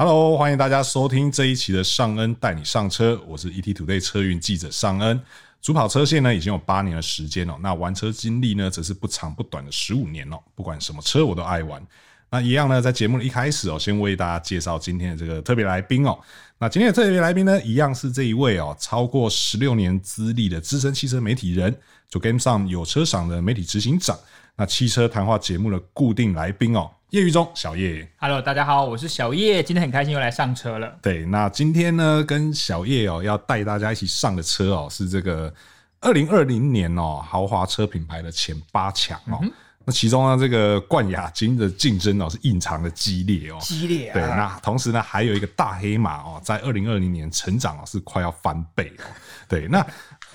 [0.00, 5.20] Hello，欢迎大家收听这一期的尚恩带你上车，我是 ETtoday 车运记者尚恩。
[5.60, 10.38] 主跑车线呢已经有八年的时间了，那玩车经历呢则是不长不短的十五年了。
[10.54, 11.84] 不管什么车我都爱玩。
[12.30, 16.16] 那一样呢，在节目的一开始哦，先为大家介绍今天的这个特别来宾哦。
[16.60, 21.76] 那今天的特别来宾呢，一样是这一位哦，超过十六年资历的资深汽车媒体人，
[22.08, 24.16] 就 GameSome 有车赏的媒体执行长，
[24.60, 26.90] 那汽车谈话节目的固定来宾哦。
[27.10, 30.98] 叶毓中，小叶，Hello，大家好，我是小叶，今天很开心又来上车了。
[31.00, 35.54] 对，那今天呢，跟小叶哦，要带大家一起上的车哦，是这个
[36.00, 39.38] 二零二零年哦，豪华车品牌的前八强哦。
[39.42, 39.52] 嗯、
[39.84, 44.14] 那其中呢，这个冠亚军的竞争哦，是异常的激烈哦，激烈啊。
[44.14, 49.04] 对，那同时呢，还有一个大黑马哦，在二零二零年成长是快要翻倍哦。
[49.48, 49.86] 对，那。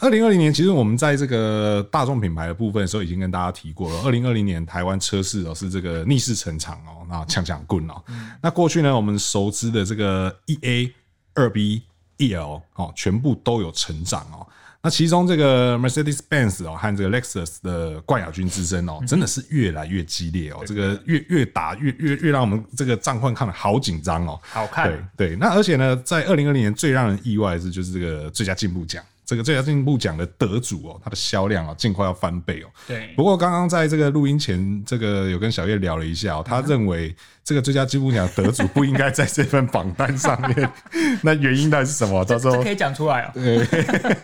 [0.04, 4.02] 二零二零年，其实我们在这个大众品牌的部分的时候，已经跟大家提过了。
[4.04, 8.04] 二零二零年台湾车市哦，是这个逆势成长哦，那抢抢棍哦。
[8.42, 10.94] 那过去呢，我们熟知的这个一 A、
[11.36, 11.84] 二 B、
[12.18, 14.46] E L 哦，全部都有成长哦。
[14.82, 20.64] 那其中这个 Mercedes-Benz 哦和这个 Lexus 的冠亚军之争哦，真的是越来越激烈哦。
[20.66, 24.38] 这个越越打越越越让我们这个战况看得好紧张哦。
[24.44, 24.92] 好看。
[25.16, 29.02] 对对，那而且呢，在二零二零年最让人意外的是，就是这个最佳进步奖。
[29.26, 32.68] 这个最佳进步奖的得主哦，它的销量啊，尽快要翻倍哦。
[32.88, 33.14] 对。
[33.16, 40.70] 不过刚刚在这个录音前，这个有跟小叶聊了一下哦，他认为这个最佳进步奖得主不应该在这份榜单上面。
[41.24, 42.24] 那原因到底是什么？
[42.26, 43.32] 到时候可以讲出来哦。
[43.34, 43.66] 对。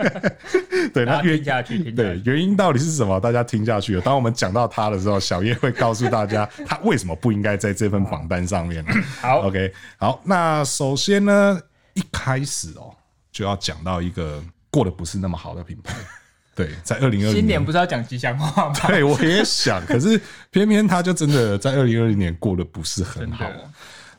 [0.93, 3.19] 对，那听下去，听对原因到底是什么？
[3.19, 3.99] 大家听下去。
[4.01, 8.83] 当我们讲到他的时候，小叶会告诉大家他为什么不应该在这份榜单上面。
[9.21, 10.21] 好，OK，好。
[10.25, 11.61] 那首先呢，
[11.93, 12.93] 一开始哦，
[13.31, 14.43] 就要讲到一个。
[14.69, 15.95] 过得不是那么好的品牌，
[16.55, 18.75] 对，在二零二零年，新年不是要讲吉祥话吗？
[18.87, 20.19] 对，我也想， 可是
[20.51, 23.49] 偏偏他就真的在二零二零年过得不是很好。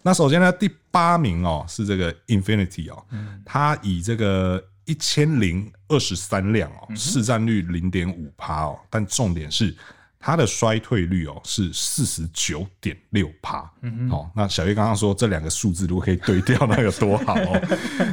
[0.02, 3.04] 那首先呢，第八名哦是这个 Infinity 哦，
[3.44, 9.76] 它以这个一千零二十三辆哦，市占率零点五趴哦，但重点是。
[10.22, 13.62] 它的衰退率哦是四十九点六趴，
[14.10, 17.60] 好，那小月刚刚说这两个数字如果可以对调， 那有多好哦。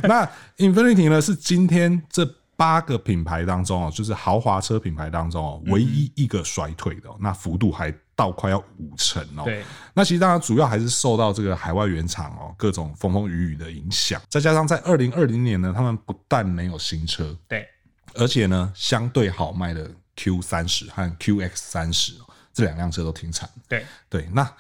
[0.04, 0.26] 那
[0.56, 2.26] Infinity 呢是今天这
[2.56, 9.44] 八个品牌当中哦，就是豪华车品牌当中哦，唯一一个衰退的，那幅度还到快要五成哦。
[9.44, 9.62] 对，
[9.94, 17.68] 那其实当然主要还是受到这个海外原厂哦各种风风雨雨的影响，再加上在二零二零年呢，他们不但没有新车，对，
[18.16, 19.92] 而且呢相对好卖的。
[20.18, 22.14] Q 三十和 QX 三十
[22.52, 23.50] 这两辆车都停产。
[23.70, 24.52] 对对，那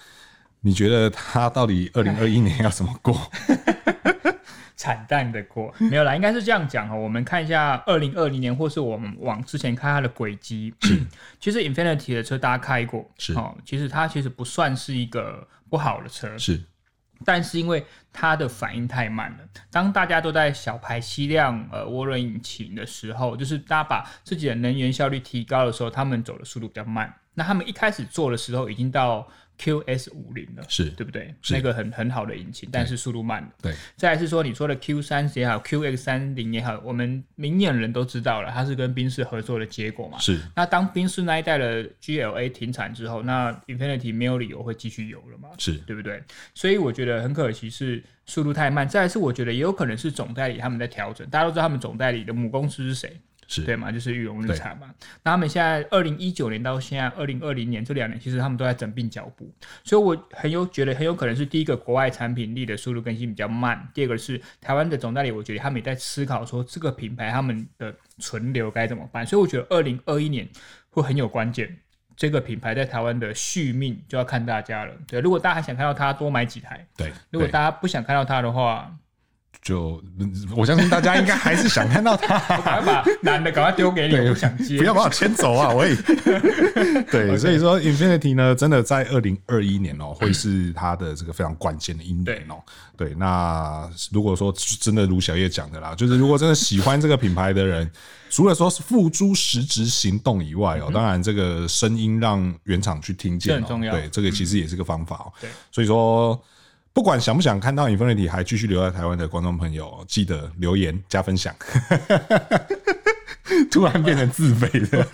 [0.61, 3.19] 你觉得它到底二零二一年要怎么过？
[4.77, 6.93] 惨淡的过，没有啦，应该是这样讲哈。
[6.95, 10.71] 我们看一下二零二零年，或是我们往之前看它的轨迹。
[10.81, 11.03] 是，
[11.41, 13.57] 其实 Infinity 的车大家开过，是哦。
[13.65, 16.61] 其实它其实不算是一个不好的车，是。
[17.25, 19.37] 但是因为它的反应太慢了，
[19.71, 27.13] 当大家都在小排气量呃涡轮引擎的时候，就是大家把自己的能源效率提高的时候，他们走的速度比较慢。
[27.33, 29.27] 那他们一开始做的时候已经到。
[29.57, 31.33] QS 五零了，是对不对？
[31.41, 33.47] 是那个很很好的引擎，但是速度慢。
[33.61, 40.19] 对，再来是说你说的 Q 三十也好，QX 三零也好，我们明眼人都知道了，它是跟宾士合作的结果嘛。
[40.19, 40.39] 是。
[40.55, 45.49] 那当宾士那一代的 GLA 停产之后，那 Infinity 没有理由会继续有了嘛？
[45.57, 46.21] 是对不对？
[46.53, 48.87] 所以我觉得很可惜是速度太慢。
[48.87, 53.19] 再来是我觉得也有可能是总代理他们在调整，大家都知道他们总代理的母公司是谁？
[53.47, 53.91] 是对嘛？
[53.91, 54.93] 就是裕隆日产嘛。
[55.23, 59.49] 那他们现在二零一九年到现在二零二零年这两年，其实他们都在整并脚步，
[59.83, 69.25] 所以我很有觉得很有可能是第一个国外产品力的速度更新比较慢，第二个是台湾的总代理，我觉得他们也在思考说这个品牌他们的存留该怎么办。
[69.25, 70.47] 所以我觉得二零二一年
[70.89, 71.77] 会很有关键，
[72.17, 74.93] 这个品牌在台湾的续命就要看大家了。
[75.07, 76.85] 对，如果大家还想看到它，多买几台。
[76.97, 78.93] 对，如果大家不想看到它的话。
[79.61, 80.01] 就
[80.55, 85.69] 我相信大家应该还是想看到他， 赶快把男的赶快丢给你，不想接，不要把我牵走啊！
[85.69, 85.93] 我也
[87.11, 92.55] 对，所以说 Infinity 呢，真的在二零二一年哦，会是他的这个非常关键的一年哦。
[92.95, 97.91] 对，那如果说真的如小叶讲的啦，就是如果真的喜欢这个品牌的人，
[98.29, 103.93] 除了说是付诸实质行动以外哦，当然这个声音让原厂去听见，很重要。
[103.93, 105.33] 对，这个其实也是个方法哦。
[105.41, 106.41] 对，所以说。
[106.97, 111.53] 不管想不想看到 Infinity 还继续留在台湾的观众朋友，记得留言加分享。
[113.69, 115.07] 突然变成自费的，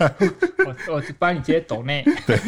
[0.64, 2.02] 我我帮你接抖内。
[2.26, 2.38] 对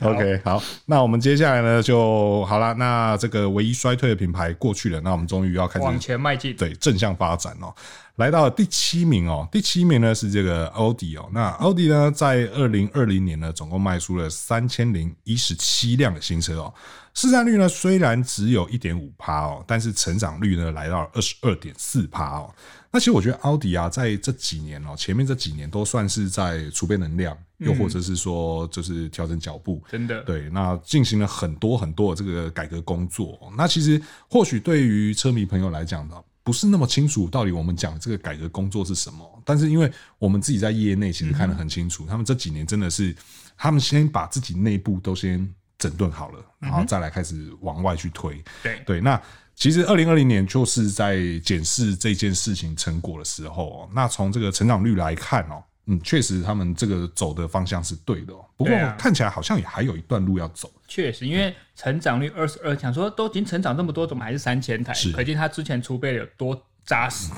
[0.00, 2.74] ，OK，好，那我们接下来呢就好了。
[2.74, 7.72] 那这个唯一衰退的品牌过去了，那我们终于要开始往前迈进，对，正向发展哦。
[8.16, 11.28] 来到了第七名哦，第七名呢是这个奥迪哦。
[11.32, 16.74] 那奥迪呢，在二零二零年呢，总共卖出了三千零一十七辆的新车哦。
[17.20, 22.54] 市占率呢，虽然只有一点五趴哦，但是成长率呢，来到了二十二点四趴哦。
[22.92, 30.48] 那其实我觉得奥迪啊，在这几年哦，前面这几年都算是在储备能量，又或者是说就是调整脚步，真的对。
[30.50, 33.36] 那进行了很多很多的这个改革工作。
[33.56, 34.00] 那其实
[34.30, 36.14] 或许对于车迷朋友来讲呢，
[36.44, 39.42] 不是那么清楚到底我们讲的这个改革工作是什么。
[39.44, 39.90] 但是因为
[40.20, 43.12] 我们自己在业内其实看得很清楚，他们这几年真的是
[43.56, 45.52] 他们先把自己内部都先。
[45.78, 48.42] 整顿好了，然后再来开始往外去推。
[48.62, 49.20] 对对，那
[49.54, 53.88] 其实二零二零年就是在检视这件事情成果的时候。
[53.94, 58.32] 那从这个成长率来看哦，嗯，确实他们这个走的方向是对的。
[58.56, 60.70] 不过看起来好像也还有一段路要走。
[60.88, 64.92] 确实，因为成长率二十二，想说都已经成长这么多，怎么还是三千台？
[65.14, 67.30] 可见他之前储备有多扎实，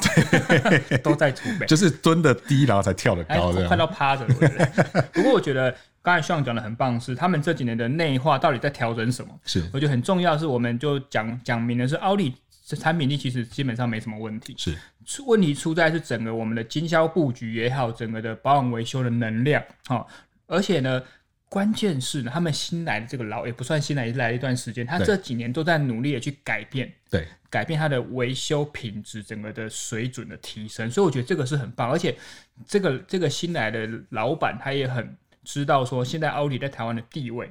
[0.48, 4.24] 对， 都在储备，就是蹲的低，然后才跳的高，快到趴着。
[5.12, 5.76] 不过我觉得。
[6.02, 9.38] 刚才徐讲的很棒，是他们这几年的内化到底在调整什么？
[9.44, 10.36] 是，我觉得很重要。
[10.36, 14.54] 是，我们就讲讲明的是，奥利这产品力其实基本上没什么问题。
[14.56, 14.74] 是，
[15.26, 19.62] 问题出在是整个我们的经销布局也好，整个的保养维修的能量。
[19.84, 20.08] 好，
[20.46, 21.02] 而且呢，
[21.50, 30.90] 关键是呢，他们新来的这个老也不算新来，也是来了一段时间，他这几年都在努力的去改变，对，改变他的维修品质，整个的水准的提升。
[30.90, 32.16] 所以我觉得这个是很棒，而且
[32.66, 35.14] 这个这个新来的老板他也很。
[35.44, 37.50] 知道说现在奥迪在台湾的地位，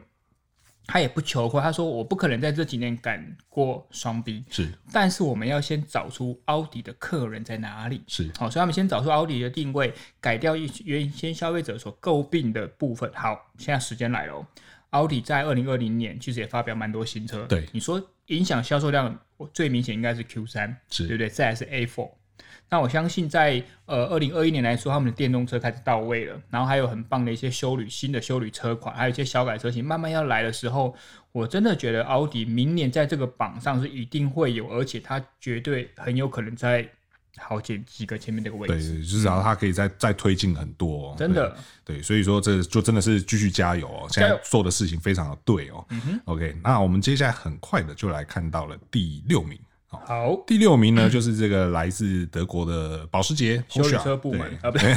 [0.86, 1.62] 他也不求快。
[1.62, 13.12] 他说我不可能在这几年赶过双 B，是，但是我们要先找出奥迪的客人在哪里，是，好，所以他们先找出奥迪的定位，改掉一原先消费者所诟病的部分。
[13.14, 14.46] 好，现在时间来了，
[14.92, 19.20] 奥迪在二零二零年其实也发表蛮多新车，对，你说影响销售量
[19.54, 21.30] 最明显应该是 Q 三，是对不对？
[21.30, 22.12] 再来是 A four。
[22.72, 30.96] 那我相信在呃二零二一年来说，他们的电动车开始到位了，然后还有很棒的一些修旅新的修旅车款，还有一些小改车型慢慢要来的时候，
[31.32, 36.88] 我真的觉得奥迪明年在这个榜上是一定会有，而且它绝对很有可能在
[37.38, 38.74] 好几几个前面这个位置。
[38.74, 41.50] 对，至少它可以再再推进很多，真的
[41.84, 41.96] 对。
[41.96, 45.84] 对，所以说这就真的是继续加油哦，现在做的事情非常的对哦。
[46.26, 49.58] ，OK，那我们接下来很快的就来看到了第六名。
[49.92, 54.96] 好，第六名呢， 就是这个来自德国的保时捷修理车部门啊，不对，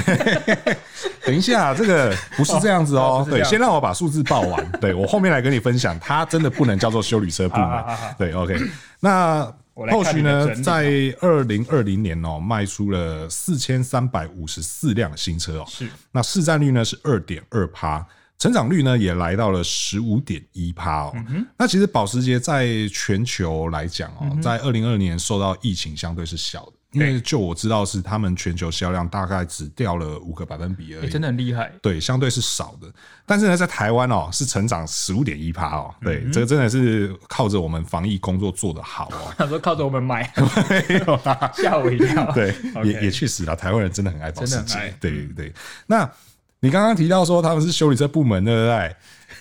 [1.25, 7.85] 等一下，这个不是这样子哦，对，先让我把数字报完， 对，我后面来跟你分享，它真的不能叫做修理车部门，
[8.19, 8.57] 对，OK，
[9.01, 9.51] 那
[9.91, 10.85] 后续呢，在
[11.21, 18.07] 二零二零年哦，卖出了四千三百五十四辆新车哦，是，那市占率呢是二点二趴。
[18.43, 21.15] 成长率呢也来到了十五点一趴哦。
[21.57, 31.71] 那其实保时捷在全球来讲哦，在二零二二年受到疫情相对是小的，因为就我知道是他们全球销量大概只掉了五个百分比而已，真的很厉害。
[31.81, 32.93] 对，相对是少的。
[33.25, 35.95] 但是呢，在台湾哦是成长十五点一趴哦。
[36.03, 39.33] 对，这个真的是靠着我们防疫工作做得好哦。
[39.39, 40.29] 他说靠着我们买，
[40.69, 42.33] 没有啦， 吓我一跳。
[42.33, 42.53] 对，
[42.85, 44.93] 也也确实啦，台湾人真的很爱保时捷。
[45.01, 45.53] 对对对，
[45.87, 46.11] 那。
[46.63, 48.97] 你刚刚提到说他们是修理车部门，对不对？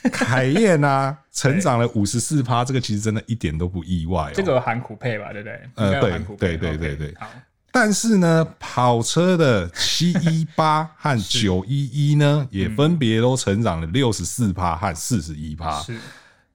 [0.09, 4.31] 凯燕啊，成长了五十四趴，这个其实真的一点都不意外哦。
[4.33, 5.61] 这个含苦配吧，对不对？
[5.75, 7.13] 呃，对，对，对，对，对。
[7.19, 7.27] 好，
[7.71, 15.79] 但是呢，跑车的七一八和 九一一呢，也分别都成长了六十四趴和四十一趴。
[15.81, 15.95] 是，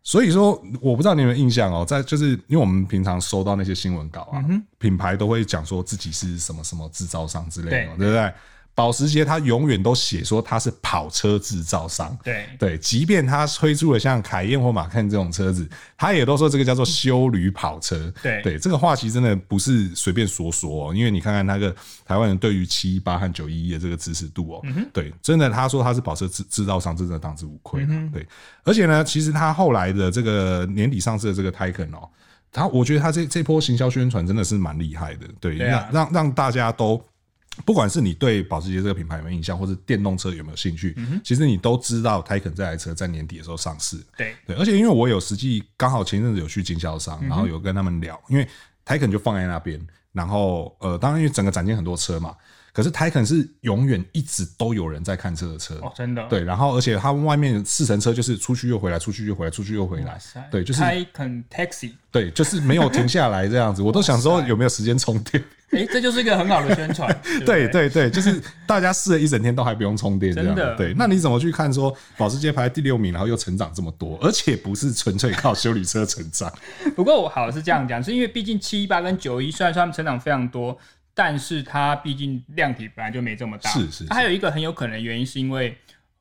[0.03, 4.43] 所以说，我不知道你有没有印象哦，在就是因为我们平常收到那些新闻稿啊，
[4.79, 8.33] 品牌都会讲说自己是什么什么制造商之类的，对不对？
[8.77, 12.47] 保时捷它永远都写说它是跑车制造商，对。
[12.59, 15.67] 对，即便它推出了像凯宴或马看这种车子，
[15.97, 18.43] 它也都说这个叫做修旅跑车，对。
[18.43, 28.27] 对，这个话其实真的不是随便说说哦，因为你看看那个台湾人对于七一八和九一一的这个支持度哦，对，真的他说他是跑车制制造商，真的当之无愧，对，
[28.63, 32.07] 而且呢，其实他后来的这个年底上市的这个 Taycan 哦，
[32.53, 37.03] 他我觉得他这这波行销宣传真的是蛮厉害的，对，让让让大家都。
[37.65, 43.97] 不管是你对保时捷这个品牌有没有印象，或是电动车有没有兴趣，嗯、其实你都知道 Taycan 这台车在年底的时候上市。
[44.17, 48.47] 对对，而且因为我有实际刚好前阵子有去经销商，然后有跟他们聊，因为
[48.85, 49.81] Taycan 就放在那边，
[50.13, 52.35] 然后呃，当然因为整个展厅很多车嘛。
[52.73, 60.21] 可是 Taycan 是永远一直都有人在看车的车哦，真的对，然后而且他们外面四乘车就是出去又回来，出去又回来，出去又回来，
[60.51, 63.81] 对，就是 Taycan Taxi，对，就是没有停下来这样子。
[63.83, 65.43] 我都想说有没有时间充电？
[65.71, 67.09] 哎，这就是一个很好的宣传。
[67.45, 70.95] 对对对，就是大家试了一整天都还不用充电，这样对。
[70.97, 76.53] 那你怎么去看说保时捷排第六名，然后又成长这么多，而且不是纯粹靠修理车成长？
[76.95, 80.79] 不过我好是这样讲，是因为毕竟七一八跟九一虽然说他们成长非常多。
[81.19, 83.71] 但是它毕竟量体本来就没这么大。
[83.71, 84.05] 是是，是。
[84.05, 85.75] 它还有一个很有可能的原因是因为，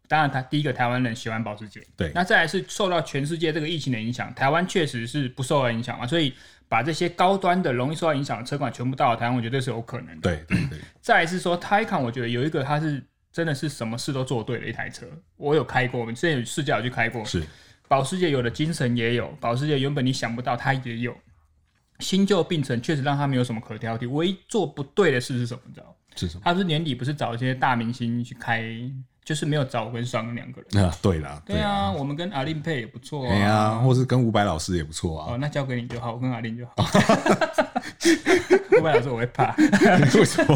[0.07, 2.09] 当然他第一个台湾人喜欢保时捷，对。
[2.15, 6.33] 那再来是受到全世界这个疫情的影响，台湾确实是不受到影响嘛，所以
[6.67, 10.21] 把这些高端的、容易受到影响的车款全部到了台湾，我觉得是有可能的。
[10.21, 10.79] 对对对。
[11.01, 15.05] 再来是说，Taycan，我觉得有一个它是真的是什么事都做对的一台车，
[15.37, 17.23] 我有开过，我们之前有试驾有去开过。
[17.25, 17.43] 是。
[17.87, 21.15] 保时捷有的精神也有，保时捷原本你想不到它也有。
[21.99, 24.09] 新旧并存，确实让它没有什么可挑剔。
[24.09, 25.61] 唯一做不对的事是什么？
[25.67, 25.95] 你知道？
[26.15, 26.41] 是什么？
[26.43, 28.63] 他是年底不是找一些大明星去开，
[29.25, 30.85] 就是没有找我跟双两个人。
[30.85, 33.29] 啊，对啦，对啊，我们跟阿令配也不错啊。
[33.29, 35.33] 对啊，或是跟伍佰老师也不错啊。
[35.33, 36.73] 哦，那交给你就好，我跟阿令就好。
[38.77, 40.55] 伍佰老师我会怕，为什么？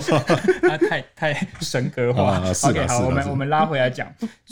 [0.62, 2.40] 他太太神格化。
[2.64, 4.08] OK，好，我们我们拉回来讲。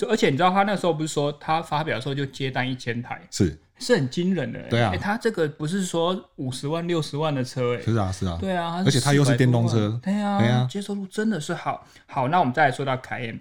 [0.09, 3.21] 而且你知道他那时候不是说他发表的时候就接单一千台？
[3.29, 3.55] 是。
[3.79, 11.85] 是很惊人的，对啊，他这个不是说五十万六十万的车，哎，是啊是啊，对啊，而且他又是电动车，对啊，对啊，接受度真的是好。
[12.07, 13.39] 好，那我们再来说到凯宴，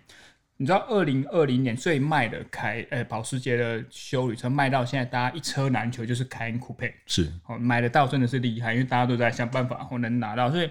[0.57, 7.31] 你知道二零二零年最卖的凯呃保时捷的修旅车卖到现在，大家一车难求，就是凯恩酷配，是。
[7.47, 10.71] 哦，买得到真的是厉害，因为大家都在想办法我能拿到，所以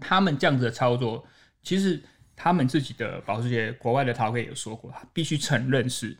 [0.00, 1.26] 他们这样子的操作，
[1.62, 2.02] 其实
[2.34, 6.16] 他们自己的保时捷国外的陶哥也有说过，他必须承认是。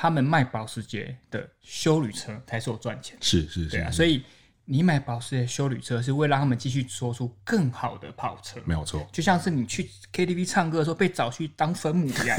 [0.00, 4.22] 他们卖保时捷的修旅车才是我赚钱，是是是，对啊，所以
[4.70, 12.36] 你买保时捷修旅车是为了让他们继续做出更好的跑车，没有错，就像是你去 KTV 唱歌的时候被找去当分母一样，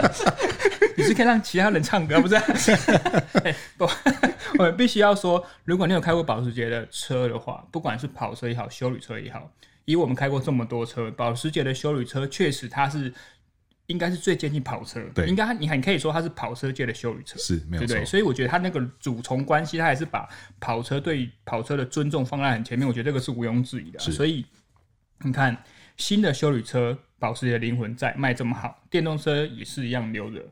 [0.94, 2.34] 你是可以让其他人唱歌，不是？
[2.36, 3.88] 欸、 不，
[4.58, 9.50] 我们必须要说，如果你有开过保时捷的车的话，不管是跑车也好，修旅车也好，
[9.86, 13.14] 以我们开过这么多车，保时捷的修旅车确实它是。
[13.88, 18.04] 应该是最接近跑车，对，应该你还可以说它是跑车界的修旅车，是没有错，对不对？
[18.04, 20.28] 所以我觉得它那个主从关系，它还是把
[20.60, 23.98] 跑车对跑车的尊重放在很前面，我觉得这个是毋庸置疑的。
[23.98, 24.44] 所以
[25.22, 25.56] 你看
[25.96, 30.44] 新的修旅车，保时捷的灵魂在卖这么好，电动车也是一样留着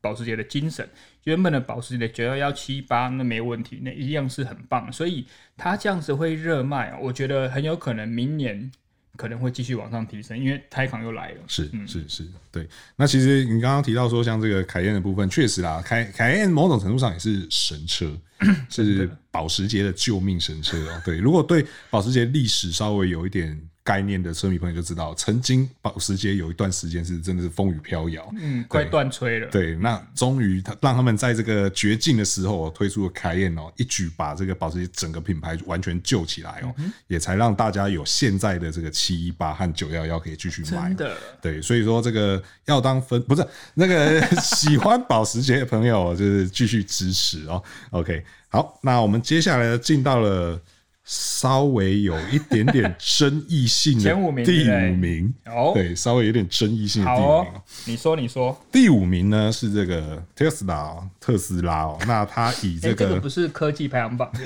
[0.00, 0.88] 保时捷的精神。
[1.24, 8.70] 原本的保时捷的九幺幺七八那没问题，那一样是很棒，所以它这样子会热卖，我觉得很有可能明年。
[9.16, 11.36] 可能会继续往上提升，因为 Taycan 又来了。
[11.46, 12.68] 是是是，对。
[12.96, 18.16] 那其实你刚刚提到说，像这个凯宴的部分，确实啦，凯凯宴某种程度上也是神车，
[18.70, 21.02] 是保时捷的救命神车哦。
[21.04, 23.60] 对，如果对保时捷历史稍微有一点。
[23.88, 29.48] 概念的车迷朋友就知道，曾经保时捷有一段时间是真的是风雨飘摇，嗯，快断吹了。
[29.48, 40.88] 对，那终于他让他们在这个绝境的时候推出了凯宴哦，一举把这个保时捷整个品牌完全救起来哦，嗯、也才让大家有现在的这个七一八和九幺幺可以继续买。
[40.88, 43.42] 真的，对，所以说这个要当分不是
[43.72, 47.64] 那个 喜欢保时捷的朋友就是继续支持哦。
[47.92, 50.60] OK，好，那我们接下来进到了。
[51.08, 57.52] 稍微有一点点争议性的第五名，哦，对，稍微有点争议性的第五名。
[57.86, 64.30] 你说，你说，第五名呢是这个特斯拉，特斯拉哦，那它以这个，这个不是科技排行榜。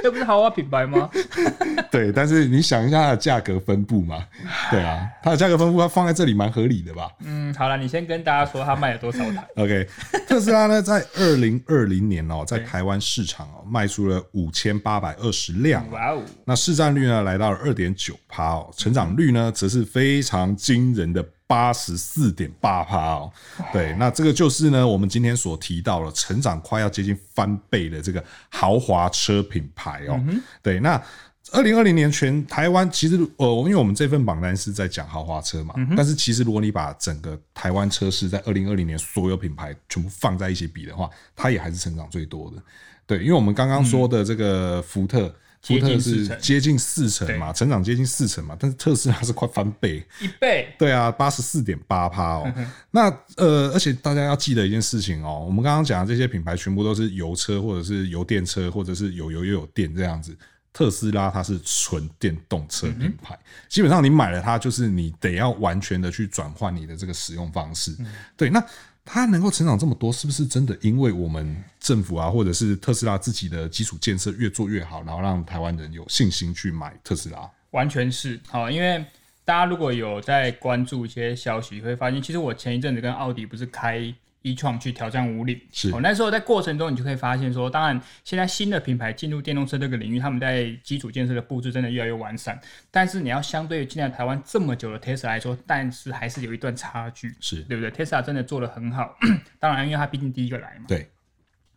[0.00, 1.10] 这不是豪华品牌吗？
[1.90, 4.24] 对，但是你想一下它的价格分布嘛，
[4.70, 7.10] 对啊，它的价格分布它放在这里蛮合理的吧？
[7.24, 9.44] 嗯，好了，你先跟大家说它卖了多少台。
[9.56, 9.88] OK，
[10.28, 21.24] 特斯拉呢，在二零二零年哦，在台湾市场哦，卖出了五千八百二十辆，哇哦，那市占率呢，来到了二点九趴哦，成长率呢，则是非常惊人的。
[21.48, 23.32] 八十四点八趴哦，
[23.72, 30.22] 对，那这个就是呢，我们今天所提到了成长快要接近翻倍的这个豪华车品牌哦。
[30.62, 31.02] 对，那
[31.52, 42.62] 二零二零年全台湾其实呃，因为我们这份榜单是在讲豪华车嘛，但是其实如果你把整个台湾车市在二零二零年所有品牌全部放在一起比的话，它也还是成长最多的。
[43.06, 45.34] 对，因为我们刚刚说的这个福特。
[45.60, 50.72] 福特是接近四成嘛，成长接近四成嘛，但是特斯拉是快翻倍，一倍。
[50.78, 52.54] 对啊，八十四点八趴哦。
[52.92, 60.34] 那呃，而且大家要记得一件事情哦，我们刚刚讲的这些品牌全部都是油车或者是油电车，或者是有油又有电这样子。
[60.78, 63.36] 特斯拉它是纯电动车品牌，
[63.68, 67.96] 基本上你买了它，就是你得要完全的去转换你的这个使用方式。
[68.36, 68.64] 对，那。
[69.10, 77.50] 它能够成长这么多，是不是真的因为我们政府啊，或者是特斯拉自己的基础建设越做越好，然后让台湾人有信心去买特斯拉？
[77.70, 79.02] 完全是好，因为
[79.46, 84.14] 大家如果有在关注一些消息，会发现其实我前一阵子跟奥迪不是开。
[84.42, 86.00] 一创去挑战五岭，是哦。
[86.02, 92.60] 那时候在过程中，你就可以发现说，当然现在新的品牌进入电动车这个领域，他们在基础建设的布置真的越来越完善。
[92.90, 99.16] 但是你要相对于进来台湾这么久的 Tesla 来说，但是还是有一段差距，是对不对？Tesla 真的做的很好，
[99.58, 100.84] 当然因为它毕竟第一个来嘛。
[100.88, 101.08] 对。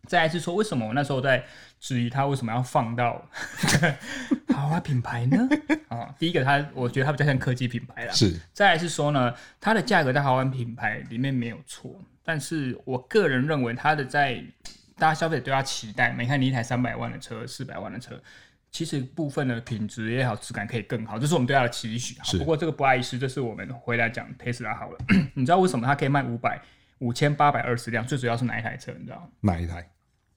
[0.08, 1.44] 再来是说，为什么我那时候在
[1.78, 3.24] 质疑它为什么要放到
[4.52, 5.48] 豪华品牌呢？
[5.86, 8.12] 啊，第一个它，我觉得它比较像科技品牌啦。
[8.12, 8.36] 是。
[8.52, 14.42] 再来是说呢，它的价格在豪华品牌里面没有错，但是我个人认为它的在
[14.96, 18.20] 大家消费者对它期待，你看你一台三百万的车、四百万的车，
[18.70, 22.16] 其实部分的品质也好，质感可以更好，这是我们对它的期许。
[22.20, 24.98] 好，不过这个不碍一事，这是我们回来讲特斯拉好了。
[25.34, 26.60] 你知道为什么它可以卖五百？
[26.98, 28.92] 五千八百二十辆，最主要是哪一台车？
[28.96, 29.28] 你知道？
[29.40, 29.84] 哪一台？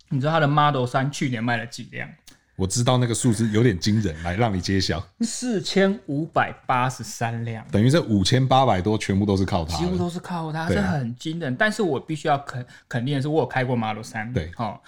[0.10, 2.10] 你知道它的 Model 三去年卖了几辆？
[2.56, 5.06] 我知道那个数字有点惊人，来让你揭晓。
[5.22, 11.56] 四千五百八十三辆，等于这五千八百多全部都是靠它，几乎都是靠它，这、啊、很惊人。
[11.56, 14.80] 但是我必须要肯肯定的是，我有开过 Model 3，对，哦。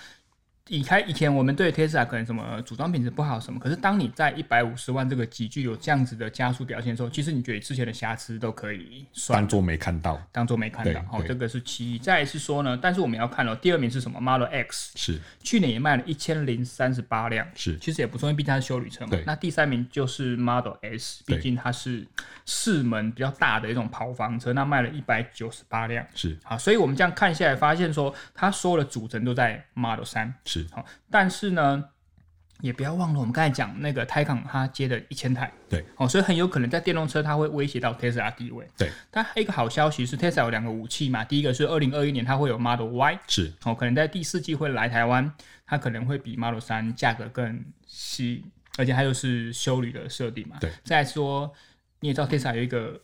[0.69, 11.01] 以开以前我们对 Tesla 可能什么组装品质不好什么，可是当你在一百五十万这个级距有这样子的加速表现的时候，其实你觉得之前的瑕疵都可以算当做没看到，当做没看到。
[11.09, 11.97] 好、哦，这个是其一。
[11.99, 19.17] 再来是说呢，但是我们要看哦，第二名是什么？Model X 是去年也卖了一千零三十八辆，是其实也不错，因为毕竟它是修旅车嘛。
[19.25, 22.05] 那第三名就是 Model S，毕竟它是
[22.45, 31.51] 四门比较大的一种跑房车，那卖了一百九十八辆，是啊，所以我们这样看下来发现说，它所有的组成都在 Model 三，是好，但是。
[31.51, 31.83] 呢，
[32.61, 38.91] 也不要忘了我们刚才讲那个 Taycan 它接的一千台，对，哦，所以很有可能在电动车它会威胁到 Tesla 地位，对。
[39.09, 45.31] 但还有一个好消息是 Tesla 有两个武器嘛，第一个是二零二一年它会有 Model Y，是，哦，可能在第四季会来台湾，
[45.65, 48.43] 它可能会比 Model 三价格更吸，
[48.77, 50.71] 而且它又是修旅的设定嘛，对。
[50.83, 51.51] 再说
[51.99, 52.99] 你也知道 Tesla 有一个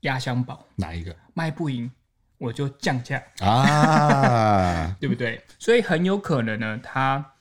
[0.00, 1.14] 压箱宝，哪一个？
[1.34, 1.90] 卖不赢
[2.38, 5.42] 我就降价啊， 对不对？
[5.58, 7.32] 所以很有可能呢，他。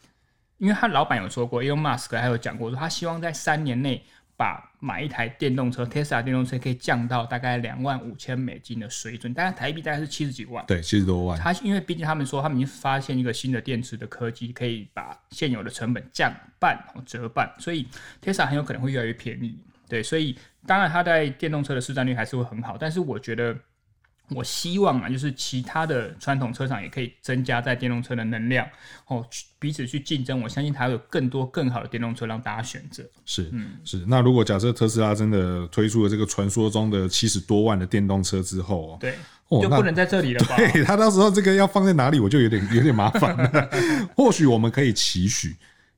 [0.58, 4.02] 因为他老板有说过，Elon Musk 还有讲过，说他希望在三年内
[4.38, 11.38] 把买一台电动车，Tesla 电动车可以降到大概两万五千美金的水准，大概台币大概是七十几万，对，七十多万。
[11.38, 17.86] 他因为毕竟他们说他们已经发现一个新的电池的科技，可以把现有的成本降半、折半，所以
[18.24, 19.60] Tesla 很有可能会越来越便宜。
[19.90, 23.54] 对，所以当然它在电动车的市占率还是会很好，但是我觉得。
[24.30, 28.68] 我希望啊，就是其他的传统车厂也可以增加在电动车的能量，
[29.08, 29.24] 哦，
[29.60, 30.42] 彼此去竞争。
[30.42, 33.04] 我相信它会有更多更好的电动车让大家选择。
[33.26, 34.04] 是，嗯，是。
[34.08, 39.14] 那如果假设特斯拉真的推出了这个传说中的七十多万的电动车之后，对，
[39.50, 40.56] 哦、就不能在这里了吧？
[40.58, 43.70] 对， 它到时候这个要放在哪里，我就有点有点麻烦了。
[44.18, 45.56] 或许我们可以期许，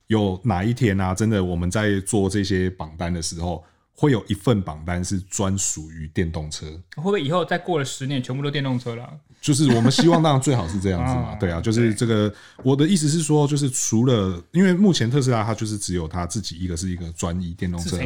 [0.08, 3.64] 有哪一天啊，真的我们在做这些榜单的时候。
[4.00, 9.12] 会有一份榜单是专属于电动车，会不会以后再过了十年，全部都电动车了？
[9.40, 12.32] 就是我们希望当然最好是这样子嘛， 对啊，就是这个
[12.62, 17.98] 我的意思是说，就是除了因为目前特斯拉它就是只有它自己一个是一个专一电动车，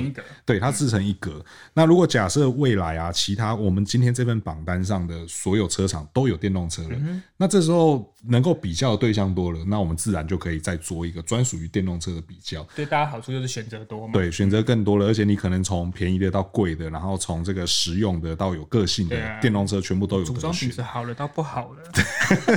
[0.47, 1.45] 对，它自成一格。
[1.75, 6.99] 那如果假设未来啊，其他我们今天这份榜单上的所有车厂都有电动车了，
[7.37, 12.63] 那这时候能够比较的对象多了，那我们自然就可以再做一个专属于电动车的比较。
[12.77, 20.25] 对大家好处就是选择多嘛，对，选择更多了，而且你可能从从便宜的到贵的，然后从这个实用的到有个性的电动车，全部都有。
[20.25, 21.83] 组装品质好了到不好了。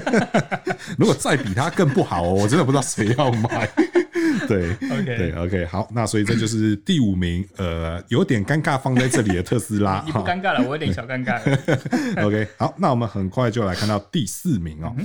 [0.96, 3.68] 如果再比它更不好哦，我真的不知道谁要买。
[4.48, 10.04] 对，OK，对，OK，好，那所以这就是第五名，呃，有点尴尬放在这里的特斯拉。
[10.06, 11.42] 你不尴尬了，我有点小尴尬。
[12.24, 14.96] OK，好，那我们很快就来看到第四名哦。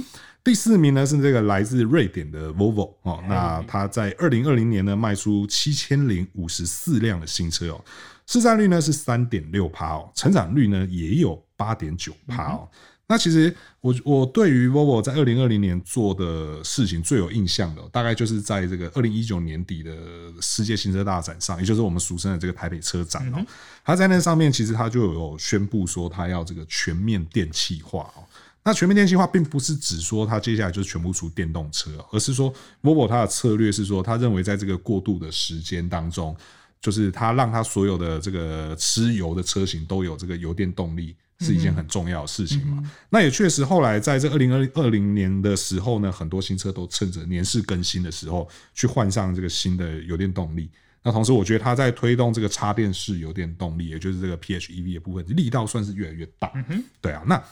[0.42, 7.85] 第四名呢是这个来自瑞典的 Volvo 哦，那它在二零二零年呢卖出七千零五十四辆的新车哦。
[8.31, 12.69] 市占率呢是三点六趴哦，成长率呢也有八点九趴哦。
[13.09, 19.93] 那其实我我对于 Volvo 在二零二零年做的事情最有印象的，大概就是在这个二零一九年底的
[20.40, 23.45] 世界新车大展上，也就是我们俗称的这个台北车展哦。
[23.85, 28.23] 他在那上面其实他就有宣布说，他要这个全面电气化哦。
[28.62, 36.37] 那全面电气化并不是指说他接下来就是全部出电动车，而是说 Volvo 它的策略是说，他认为在这个过渡的时间当中。
[36.81, 42.83] 就是它让它所有的这个吃油的车型都有这个油电动力，是一件很重要的事情嘛。
[43.11, 50.71] 那也确实，后来在这二零二二零年的时候呢，很多新车都趁着年式更新的时候去换上这个新的油电动力。
[51.03, 56.51] 那同时，我觉得它在推动这个插电式油电动力，也就是这个 PHEV 的部分，力道算是越来越大。
[56.69, 57.23] 嗯，对啊。
[57.27, 57.43] 那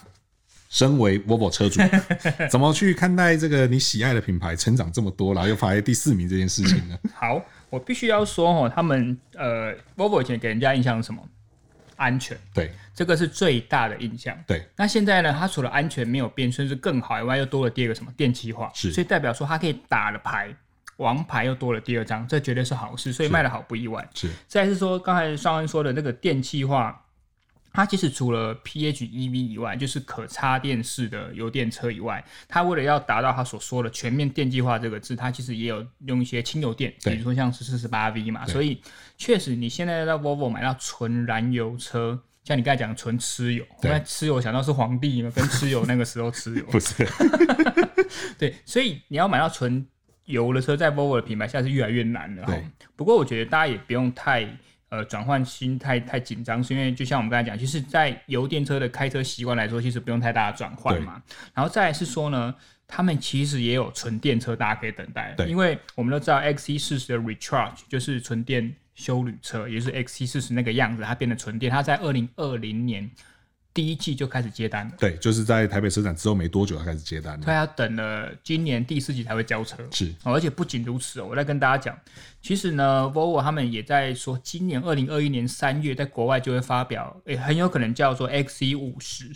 [0.69, 1.79] 身为 Volvo 车主，
[2.51, 6.97] 怎么去看待这个你喜爱的品牌成长这么多，然后又排在第四名这件事情呢？
[7.13, 7.43] 好。
[7.69, 11.23] 我必须要说哦，他们呃，Volvo 以前给人家印象是什么？
[11.95, 14.37] 安全，对，这个是最大的印象。
[14.47, 18.09] 对，那现在呢，它除了安全没有变，甚至更好以外，又多了第二个什么？
[18.15, 18.71] 电气化。
[18.73, 20.55] 是，所以代表说它可以打了牌，
[20.95, 24.07] 王牌又多了第二张，这绝对是好事，所以卖的好不意外。
[24.13, 27.05] 是，再是说刚才尚恩说的那个电气化。
[27.71, 38.45] 它其实除了 PHEV 以外，就是可插电式的油电车以外，它为了要达到它所说的全面电气化这个字，它其实也有用一些轻油电，比如说像是四十八 V 嘛。
[38.47, 38.81] 所以
[39.17, 47.07] 确实，你现在在 Volvo 买到纯燃油车，像你刚才讲纯吃油，因为吃油想到是皇帝嘛，跟吃油那个时候吃油不是？
[48.37, 49.85] 对，所以你要买到纯
[50.25, 52.45] 油的车，在 Volvo 的品牌下是越来越难了。
[52.45, 52.63] 对。
[52.95, 54.47] 不过我觉得大家也不用太。
[54.89, 61.21] 呃，转换心态太紧张，是因为就像我们刚才讲，其实在油电车的开车习惯来说，其实不用太大的转换嘛。
[61.53, 62.53] 然后再来是说呢，
[62.87, 65.33] 他们其实也有纯电车，大家可以等待。
[65.37, 73.09] 对，因为我们都知道 X C 四十的 Recharge 就是纯电修旅车，也就是 X C 四十那个样子，它变得纯电，它在二零二零年。
[73.79, 77.45] 第一季就开始接单了，对，就是在台北车展之后没多久，他开始接单了。
[77.45, 81.97] 他要等了今年第四季才会交车，是，而且不仅如此哦，我再跟大家讲，
[82.41, 89.31] 其实呢，Volvo 他们也在说，今年二零二一年三月在国外就会发表，诶，很有可能叫做 XC 五十，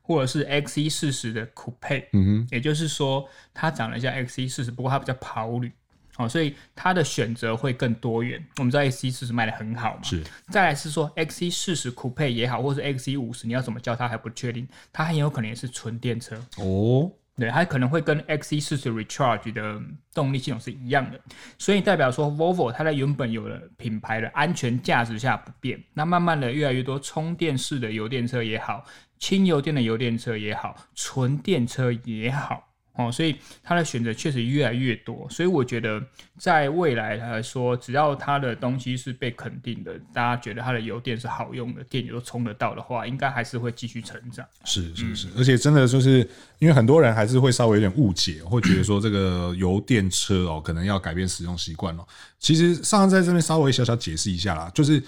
[0.00, 5.72] 或者是 XC 四十的 Coupe，嗯哼，也就是说，它长得像 XC 四十，不过它比较跑旅。
[6.18, 8.44] 哦，所以它的选择会更多元。
[8.58, 10.22] 我们知道 XC 四十卖的很好嘛，是。
[10.50, 14.68] 再来是说 XC 四十 Coupe 也好，或是 XC 五十，你要怎么叫它还不确定。
[14.92, 17.10] 它很有可能也是纯电车哦。
[17.34, 19.80] 对，它可能会跟 XC 四十 Recharge 的
[20.12, 21.18] 动力系统是一样的。
[21.56, 28.84] 所以代表说 Volvo 它在原本有的品牌的安全价值下不变，那慢慢的越来越多充电式的油电车也好，
[29.18, 32.68] 轻油电的油电车也好，纯电车也好。
[32.94, 36.02] 哦，所以它的选择确实越来越多，所以我觉得
[36.36, 44.46] 在未来来说，只要它的东西是被肯定的，大家觉得它的油电是好用的，电也都充得到的话，应该还是会继续成长。
[44.66, 46.18] 是是是，而且真的就是
[46.58, 52.06] 因为很多人还是会稍微有点误解，会觉得说这个油电车哦，可能要改变使用习惯哦。
[52.38, 55.02] 其实上次在这边稍微小小解释一下啦，就是。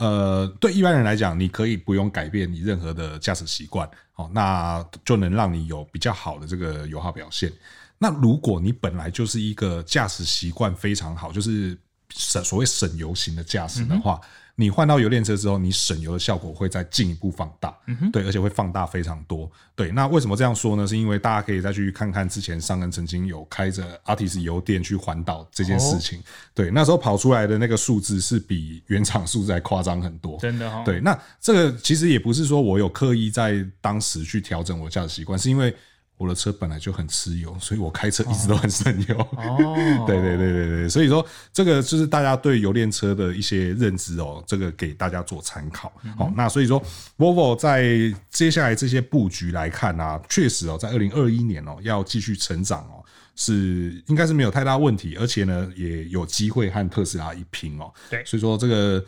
[0.00, 7.52] 呃，对一般人来讲，你可以不用改变你任何的驾驶习惯，哦，那就能让你有比较好的这个油耗表现。
[7.98, 11.76] 那如果你本来就是一个驾驶习惯非常好，就是
[12.08, 14.18] 省所谓省油型的驾驶的话。
[14.60, 19.90] 你换到油电车之后，你省油的效果会再进一步放大，嗯，对，而且会放大非常多，对。
[19.90, 20.86] 那为什么这样说呢？
[20.86, 26.22] 是因为大家可以再去看看之前尚恩曾经有开着 Artis 油电去环岛这件事情，哦，
[26.54, 30.82] 对，那时候跑出来的那个数字是比原厂数字还夸张很多，真的哈，哦。
[30.84, 35.74] 对，那这个其实也不是说我有刻意在当时去调整我驾驶习惯，是因为。
[36.20, 39.16] 我的车本来就很吃油，所以我开车一直都很省油。
[39.16, 39.74] 哦，
[40.06, 45.90] 对对对对对，所以说这个就是大家对油电车的一些认知哦，这个给大家做参考。
[46.18, 46.78] 好，那所以说
[47.16, 53.02] ，Volvo 在接下来这些布局来看啊，确实哦，在二零二一年哦，要继续成长哦，
[53.34, 57.90] 是应该是没有太大问题，而且呢，也有机会和特斯拉一拼哦。
[58.10, 59.02] 对，所以说这个。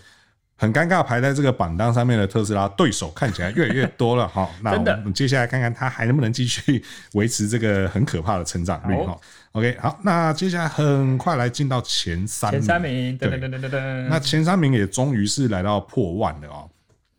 [0.62, 4.48] 很尴尬，排在这个榜单上面的特斯拉对手看起来越来越多了 哈。
[4.60, 9.18] 那我们接下来看看它还能不能继续维持这个很可怕的成长率哈。
[9.50, 12.60] OK，好，那接下来很快来进到前三名。
[12.60, 13.80] 前三名，对对对对对。
[14.08, 16.70] 那前三名也终于是来到破万了哦。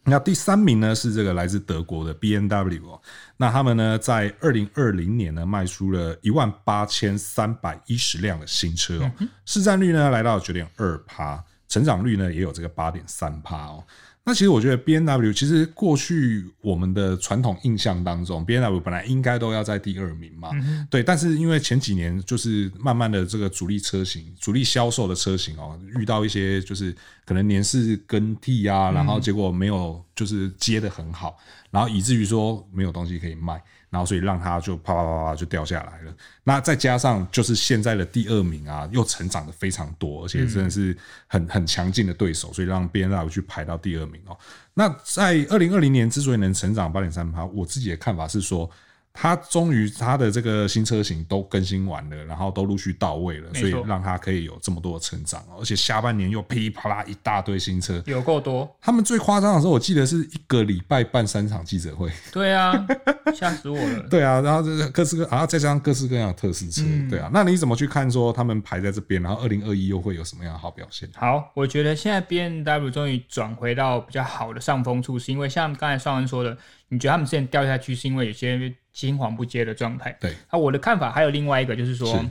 [0.05, 3.01] 那第三名呢是这个来自德国的 B N W 哦。
[3.35, 9.11] 那他们呢在二零二零年呢卖出了一万八千三百一十辆的新车哦，
[9.45, 11.43] 市占率呢来到九点二趴。
[11.73, 13.83] 成长率呢也有这个八点三趴哦。
[14.25, 20.51] 那其实我觉得 B N W 其实过去我们的传统印象当中，B N W 本来应该都要在第二名嘛。
[20.89, 21.03] 对。
[21.03, 31.37] 但是因为前几年就是慢慢的这个主力车型、主力销售的车型哦，遇到一些就是可能年式更替啊，然后结果没有就是接的很好，
[31.71, 33.61] 然后以至于说没有东西可以卖。
[33.93, 36.13] 然后，所以让它就啪啪啪啪就掉下来了。
[36.43, 44.35] 那再加上就是现在的第二名啊，又成长的非常多，而且真的是很很强劲的对手，所以让 B N L 去排到第二名哦。
[44.73, 48.67] 那在二零二零年之所以能成长八点三趴，我自己的看法是说。
[49.13, 58.69] 他终于他的这个新车型都更新完了，然后都陆续到位了，所以让他可以有这么多的成长，而且下半年又噼里啪啦一大堆新车，有够多。
[58.81, 62.11] 他们最夸张的时候，我记得是一个礼拜办三场记者会。
[62.31, 62.73] 对啊，
[63.35, 64.07] 吓死我了。
[64.09, 66.81] 对啊，然后这各式各，然后再加上各式各样的特试车。
[66.83, 71.07] 嗯、对啊，那你怎么去看说他们排在这边，然后二零二一又会有什么样的好表现？
[71.13, 76.57] 好，我觉得现在 BMW 终于转回到比较好的上风处，是因为像刚才尚恩说的，
[76.89, 78.73] 你觉得他们之前掉下去是因为有些。
[78.93, 80.15] 青黄不接的状态。
[80.21, 82.29] 对，那我的看法还有另外一个，就是说，是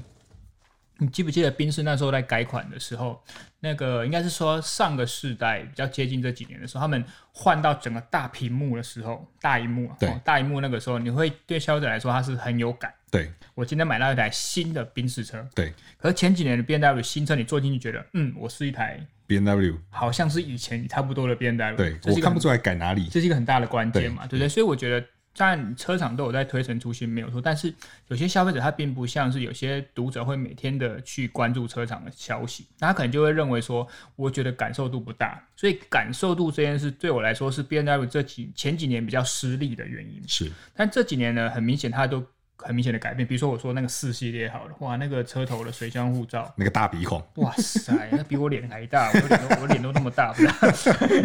[0.98, 3.20] 你记不记得宾士那时候在改款的时候，
[3.58, 12.94] 那个应该是说上个世代比较接近这几年的时候，他们换到整个大屏幕的时候，大荧幕，对，大荧幕那个时候，你会对消费者来说它是很有感。
[13.10, 15.44] 对，我今天买到一台新的宾士车。
[15.56, 24.48] 对，可是前几年的 BMW 新车，你坐进去觉得，嗯，我是一台 BMW 好像是以前差不多的 B N W，对，我看不出来改哪里，这是一个很大的关键嘛，对，不对？
[24.48, 25.06] 所以我觉得。
[25.34, 27.40] 当然，车厂都有在推陈出新，没有错。
[27.40, 27.72] 但是
[28.08, 35.42] 有些消费者他并不像是有些读者会每天的去关注车厂的消息，那他可能就会认为说，我觉得感受度不大。
[35.56, 40.22] 所以感受度这件事对我来说是 B N W 这几前几年比较失利的原因。
[40.28, 42.22] 是，但这几年呢，很明显它都
[42.56, 43.26] 很明显的改变。
[43.26, 50.42] 比如说我说那个四系列好了，哇，那个车头的水箱护罩，那个大鼻孔，哇塞，那比我脸还大，我脸都我脸都那么大，不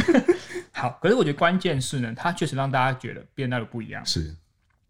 [0.72, 4.06] 好，可是我觉得关键是呢，它确实让大家觉得 BMW 不一样。
[4.06, 4.36] 是。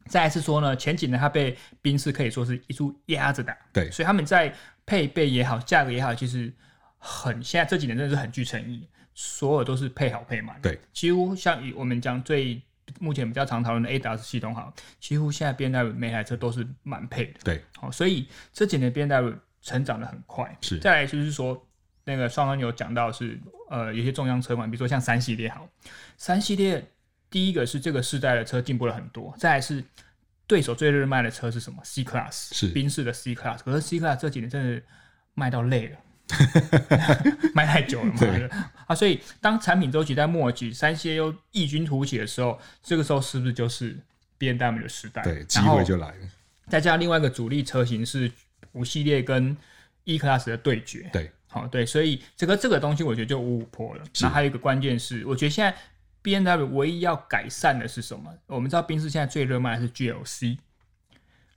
[0.07, 4.53] 再来是说呢，前几年它被宾士可以说是一直压着打，对，所以他们在
[4.85, 6.53] 配备也好，价格也好，其实
[6.97, 12.61] 很现在这几年真的是很具诚意，所有都是配好配满，对，几乎像以我们讲最
[12.99, 21.65] 目前比较常讨论的 ADAS 系统好，几乎现在 BMW 每台车都是满配的，对，好，所以这几年 BMW 成长的很快，是，再来就是说
[22.03, 25.67] 那个双方有讲到是呃有些中央车款，比如说像三系列好，
[26.17, 26.85] 三系列。
[27.29, 29.83] 第一个是这个世代的车进步了很多，再来是
[30.47, 33.57] 对手最热卖的车是什么？C Class，是宾士的 C Class。
[33.57, 34.81] 可是 C Class 这几年真的
[35.33, 35.97] 卖到累了，
[37.53, 38.65] 卖太久了嘛？
[38.87, 43.97] 啊，所以当产品周期在末期，三系又异军突起的时候，这个时候是不是就是
[44.37, 45.21] B N W 的时代？
[45.23, 46.29] 对，机会就来了。
[46.67, 48.31] 再加上另外一个主力车型是
[48.73, 49.55] 五系列跟
[50.03, 54.03] E Class 的对决，对，好对，所以这个这个东西我觉得就五五破了。
[54.21, 55.75] 那还有一个关键是，我觉得现在。
[56.19, 58.29] B N W 唯一要改善的是什么？
[58.47, 60.25] 我们知道宾士现在最热卖的是 G L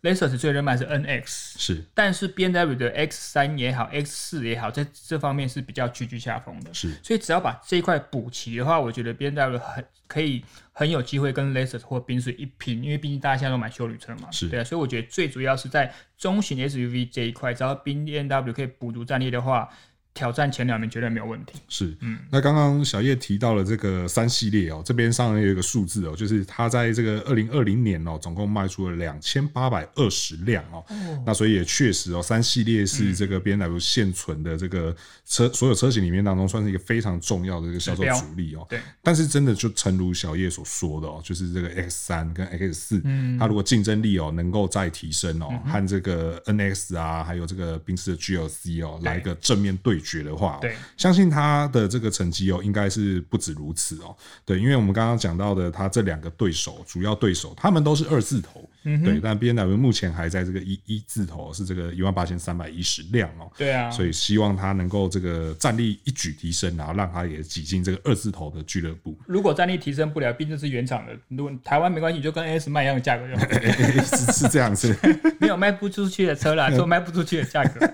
[0.02, 1.84] C，Lexus 最热卖是 N X，是。
[1.94, 6.72] 但是 B N W 的 X 三也好，X 四也好，在这方面是比较居居下风的。
[6.72, 6.92] 是。
[7.02, 14.30] 所以只要把这一块补齐的话，我觉得 B N W 很可以很有机会跟 Lexus 或宾水一拼，因为毕竟大家现在都买休旅车嘛。
[14.30, 14.48] 是。
[14.48, 19.68] 对啊，所以我觉得最主要是在中型 S U V 这一块，只要 B N W 可以补足战力的话。
[20.12, 21.60] 挑战前两名绝对没有问题。
[21.68, 30.84] 是，嗯，那刚刚小叶提到了这个三系列哦，这边上面有一个数字哦，就是它在这个二零二零年哦，总共卖出了两千八百二十辆哦。
[31.24, 34.94] 那所以也确实哦，三系列是这个 B N W 现存的这个
[35.24, 38.66] 车所有车型里面当中，算是一个非常重要的一个销售主力哦。
[38.68, 38.80] 对。
[39.02, 49.99] 但是真的就诚如小叶所说的哦，就是这个 X 三跟 X 四，嗯，它如果竞争力哦能够再提升哦，和这个 NX 啊，还有这个宾士的 GLC 哦，来一个正面对。
[50.04, 54.14] 学的话，对，相信他的这个成绩哦，应该是不止如此哦。
[54.44, 59.20] 对，因为我们刚刚讲到的，他这两个对手，主要对手，他们都是二字头，嗯，对。
[59.20, 63.50] 但 B N W 目前还在这个一一字头，是这个一万八千三百一十辆哦。
[63.56, 69.18] 对啊，所以希望它能够这个战力一举提升，然后让它也挤进这个二字头的俱乐部。
[69.26, 73.46] 如果战力提升不了，毕竟是原厂的，如果台湾没关系，就跟 S 卖一样的价格就好，
[74.16, 74.96] 是是这样子，
[75.38, 77.90] 没有卖不出去的车啦， 就卖不出去的价格。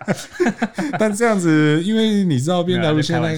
[0.98, 3.34] 但这样子，因为你知道 B N W 现在，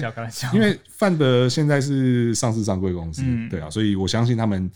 [0.53, 4.69] 因为范德现在是上市上柜公司，嗯，对啊，所以我相信他们。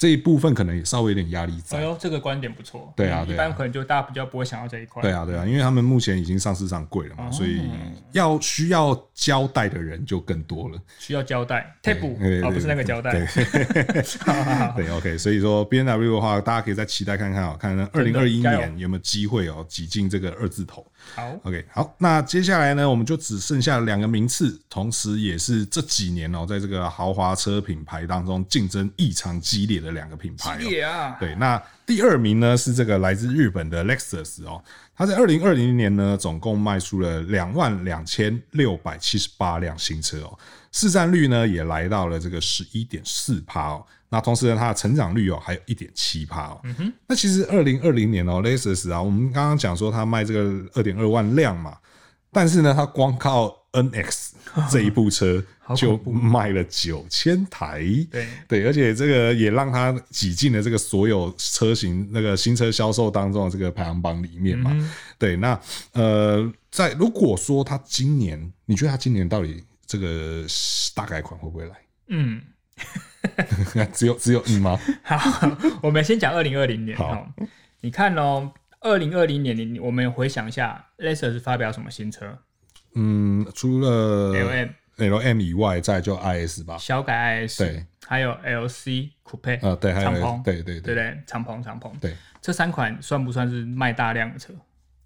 [0.00, 1.76] 这一部分可能也稍微有点压力在。
[1.76, 2.90] 哎呦，这个观点不错。
[2.96, 5.02] 对啊，一般可能就大家比较不会想要这一块。
[5.02, 7.68] 对啊，对啊，因为他们目前已经上市上贵了嘛，所以
[8.12, 10.78] 要需要交代的人就更多了。
[10.98, 13.12] 需要交代，tape 而不是那个交代。
[14.74, 20.86] 对，OK，所以说 B N W 的话，大家可以再期待看看啊，看二零二一年有没有机会哦，挤进这个二字头。
[21.14, 29.89] 好，OK，好，那接下来呢，我们就只剩下两个名次，同时也是这几年哦，在这个豪华车品牌当中竞争异常激烈的。
[29.90, 34.62] 两个品牌哦，对，那第二名呢是这个来自日本的 Lexus 哦，
[34.96, 40.38] 它在二零二零年呢总共卖出了两万两千六百七十八辆新车哦，
[40.72, 51.76] 市占率呢也来到了这个十一点四趴哦，那同时呢它的成长率哦还有一点七趴哦，嗯哼，那其实二零二零年哦 Lexus 啊，我们刚刚讲说它卖这个二点二万辆嘛，
[52.32, 54.30] 但是呢它光靠 NX
[54.70, 55.42] 这一部车
[55.76, 64.76] 就卖了九千台，对对，而且这个也让它挤进了这个所有车型那个新车销售当中的这个排行榜里面嘛。
[65.16, 65.60] 对，那
[65.92, 70.44] 呃，在如果说它今年，你觉得它今年到底这个
[70.96, 71.76] 大改款会不会来？
[72.08, 72.42] 嗯，
[73.94, 74.76] 只有只有你吗？
[75.04, 76.98] 好，我们先讲二零二零年。
[76.98, 77.32] 好，
[77.82, 82.38] 你看哦，二零二零年，你我们回想一下，Lexus 发表什么新车？
[82.94, 90.94] 嗯，除了 L M L M 以外，再就 I S 吧，小改 I S，对，还有 L C Coupe，呃，对，还有敞篷，对对对。
[90.94, 94.52] 对，敞篷敞篷，对，这三款算不算是卖大量的车？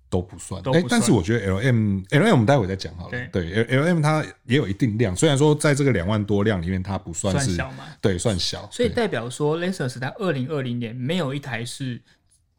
[0.09, 12.01] 都不算，哎，但是我觉得 L M L M 我们待会再讲好了，对，L L M 它也有一定量，虽然说在这个两万多辆里面，它不算是小嘛，对，算小，所以代表说 Lexus 在二零二零年没有一台是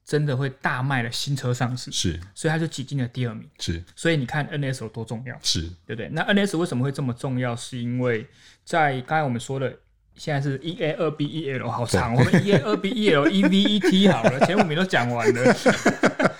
[0.05, 3.49] 真的会大卖的新车上市，是，所以他就挤进了第二名。
[3.59, 6.07] 是，所以你看 NS 有多重要，是对不对？
[6.09, 7.55] 那 NS 为什么会这么重要？
[7.55, 8.27] 是因为
[8.63, 9.79] 在刚才我们说的。
[10.17, 13.49] 现在是 E A 二 B E L 好长，我们 E A 二 B E L E V
[13.49, 15.53] E T 好了，前五名都讲完了，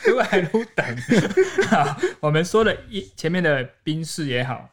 [0.06, 0.98] 都还都等。
[1.68, 4.70] 好，我们说的一前面的宾士也好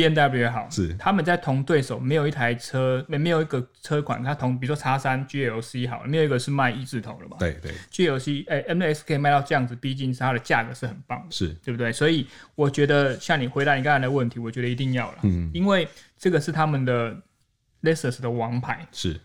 [0.00, 7.36] ，B M W 也好，是他们在同对手没有一台车，没没有一个车款，它同比如说叉三 G L C 好了，没有一个是卖一字头的嘛？
[7.38, 11.92] 对对，G L C 哎 M S 可以卖到这样子，毕竟是它的价格是很棒的，是对不对？
[11.92, 15.86] 所以我觉得像你回答你刚才的问题，我觉得一定要了，嗯，因为
[16.18, 17.16] 这个是他们的。
[17.82, 19.18] Lexus 的王牌是，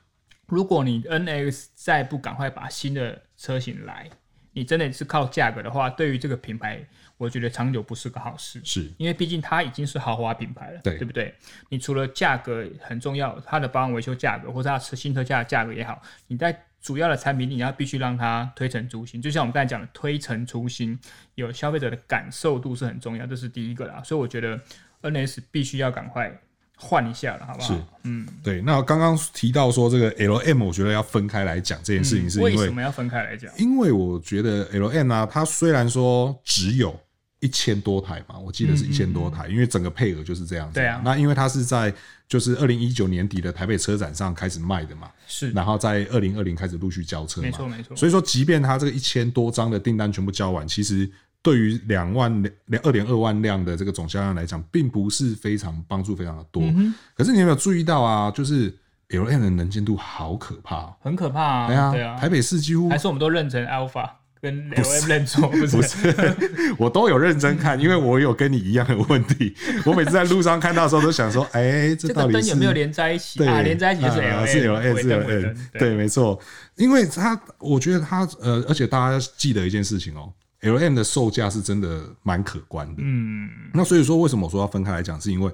[0.47, 4.09] 如果你 NX 再不赶快把新的车型来，
[4.55, 6.81] 你真的是靠价格的话，对于这个品牌，
[7.17, 8.61] 我觉得长久不是个好事。
[8.63, 11.35] 是，因为毕竟它已经是豪华品牌了，对，对不对？
[11.67, 19.21] 你除了价格很重要，它的保养维修价格或者它车新车价的价格也好，你在主要的产品你要必须让它推陈出新。
[19.21, 20.97] 就像我们刚才讲的，推陈出新，
[21.33, 24.01] 有消费者的感受度是很重要，这是第一个啦。
[24.03, 24.57] 所以我觉得
[25.01, 26.31] NS 必须要赶快。
[26.77, 27.73] 换一下了，好不好？
[27.73, 28.61] 是，嗯，对。
[28.61, 33.51] 那刚刚提到说这个 L M，我觉得要分开来讲这件事情，是因为、嗯、为什么要分开来讲？
[33.57, 36.99] 因为我觉得 L M 啊，它虽然说只有
[37.39, 40.75] 一千多台嘛，我记得是一千多台，嗯嗯嗯，因为整个配额就是这样子。
[40.75, 41.01] 对啊。
[41.03, 41.93] 那因为它是在
[42.27, 45.51] 就是二零一九年底的台北车展上开始卖的嘛，是。
[45.51, 47.95] 然后在二零二零开始陆续交车嘛，没错没错。
[47.95, 51.09] 所以说，即便它这个一千多张的订单全部交完，其实。
[51.45, 56.63] 对于两万两二点二万辆的这个总销量来讲，并不是非常帮助非常的多。
[56.63, 58.31] 嗯、可是你有没有注意到啊？
[58.31, 58.75] 就是
[59.09, 61.91] L M 的能见度好可怕，很可怕啊！
[61.91, 64.09] 对啊，台北市几乎还是我们都认成 Alpha
[64.41, 65.77] 跟 L M 认错，不是？
[65.77, 66.35] 不是，
[66.79, 69.55] 我都有认真看，因为我有跟你一样的问题。
[69.85, 73.37] 我每次在路上看到的时候，都想说：哎，这到底是、有没有连在一起？
[73.37, 75.53] 对啊，连在一起就是 L M，是 L M，是 L M。
[75.77, 76.41] 对，没错，
[76.75, 80.33] 因为它，我觉得它，呃，而且大家要记得一件事情哦。
[80.65, 85.51] L M 的售价是真的蛮可观的，嗯，那所以说为什么我说要分开来讲，是因为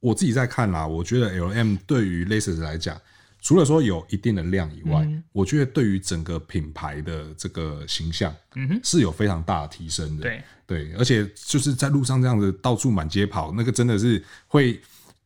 [0.00, 3.00] 我自己在看啦，我觉得 L M 对于 Lexus 来讲，
[3.40, 10.42] 除了说有一定的量以外，嗯、我觉得对于整个品牌的这个形象，嗯哼，是有非常大的提升的，对。
[10.66, 14.80] 对，而且就是在路上这样子到处满街跑，那个真的是会。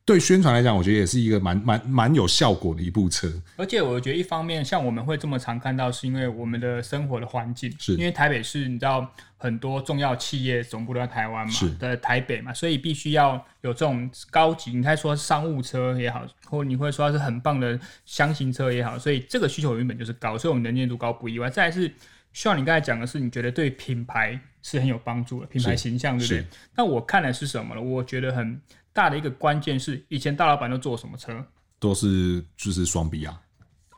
[0.09, 3.31] 对宣传来讲，我觉得也是一个蛮蛮蛮有效果的一部车。
[3.57, 21.51] 而且我觉得一方面，像我们会这么常看到，是因为我们的生活的环境，是因为台北市，你知道很多重要企业总部都在台湾嘛，是的台北嘛，所以必须要有这种高级，你可以说商务车也好，或你会说它是很棒的箱型车也好，所以这个需求原本就是高，所以我们能见度高不意外。
[21.51, 21.93] 再来是，
[22.33, 26.45] 需要你刚才讲的是，你觉得对品牌是很有帮助的，品牌形象对不对？
[26.75, 27.81] 那我看的是什么呢？
[27.81, 28.59] 我觉得很。
[28.99, 31.41] 大的一个关键是，以前大老板都坐什么车？
[31.79, 33.41] 都是就是双 B 啊，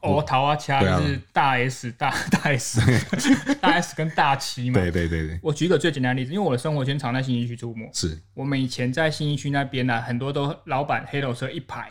[0.03, 2.79] 哦，桃花掐就是大 S 大大 S
[3.59, 4.79] 大 S 跟大七嘛。
[4.79, 5.39] 对对对对。
[5.41, 11.89] 我举个最简单的例子，因为我的生活圈常在新义区出没，是我们以前在新义区那边呢、啊，很多都老板黑头车一排，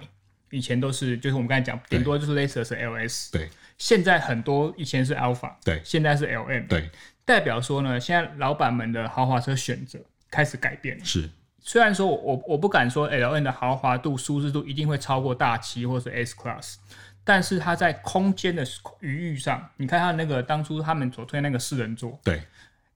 [0.53, 3.49] 以前都是就是我们刚才讲，顶多就是 Lexus 是 LS，对。
[3.77, 6.89] 现在很多以前是 Alpha，对，现在是 LM，对。
[7.25, 9.99] 代表说呢，现在老板们的豪华车选择
[10.31, 11.29] 开始改变了，是。
[11.63, 16.77] 虽然说我我我不敢说 L N 的豪华度、舒适度一定会超过大七或是 S Class，
[17.23, 18.65] 但是它在空间的
[19.01, 22.43] 余裕上，你看它那个当初他们所推那个四人座，对，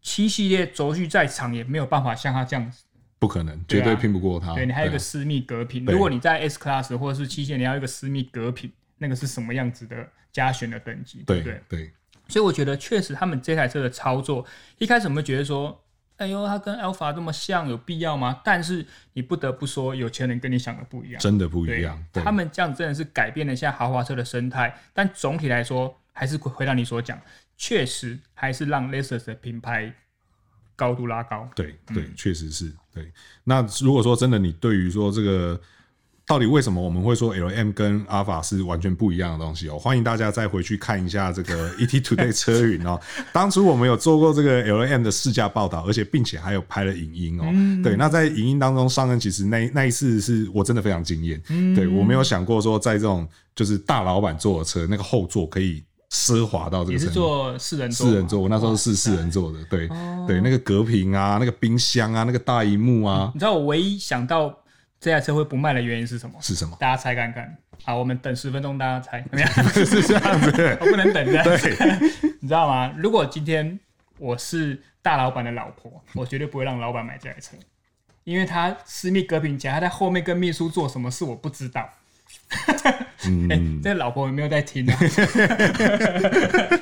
[0.00, 2.84] 七系列轴距再长也没有办法像它这样子，
[3.18, 4.54] 不可能，绝对拼不过它。
[4.54, 11.22] 对，对你还有一个私密隔屏，如果你在 S Class 或者是七系，你要一个私密隔屏，那个是什么样子的加选的等级？
[11.26, 11.92] 对对对。
[12.28, 14.46] 所以我觉得确实他们这台车的操作，
[14.78, 15.78] 一开始我们觉得说。
[16.16, 18.40] 哎呦，它跟 Alpha 这么像，有必要吗？
[18.44, 22.02] 但是你不得不说，有钱人跟你想的不一样，真的不一样。
[22.12, 27.20] 他们这样真的是改变了现在豪华车的生态，但总体来说，还是回到你所讲，
[27.56, 29.92] 确实还是让 Lexus 的品牌
[30.76, 31.48] 高度拉高。
[31.54, 33.12] 对对，确实是对。
[33.44, 35.60] 那如果说真的，你对于说这个。
[36.26, 39.78] 到底为什么我们会说 L M 跟阿尔法是完全不一样的东西哦？
[39.78, 42.98] 欢迎大家再回去看一下这个 ET Today 车云哦。
[43.30, 47.44] 当初我们有做过这个 L M 的试驾报道，而且并且还有拍了影音哦。
[47.82, 51.38] 对，那在影音当中，上任其实那那一次是我真的非常惊艳。
[51.74, 57.04] 对，我没有想过说在这种就是大老板坐的车，那个后座可以奢华到这个程度。
[57.04, 59.58] 也是坐四人座，四人座，我那时候是四人座的。
[59.68, 59.86] 对
[60.26, 64.58] 对，那个隔屏啊，那个冰箱啊，那个大荧幕啊，你知道我唯一想到。
[65.04, 66.38] 这台车会不卖的原因是什么？
[66.40, 66.74] 是什么？
[66.80, 67.54] 大家猜看看。
[67.84, 69.22] 好，我们等十分钟，大家猜。
[69.84, 70.50] 是这样子，
[70.80, 71.44] 我不能等的。
[71.44, 71.58] 对，
[72.40, 72.90] 你知道吗？
[72.96, 73.78] 如果今天
[74.16, 77.54] 我是大老板的老婆，我绝对不会让老板买这台车，
[78.24, 81.86] 因为他私密隔屏前，他在后面跟秘书做什么事我不知道。
[83.26, 84.96] 嗯，欸、这个老婆有没有在听啊？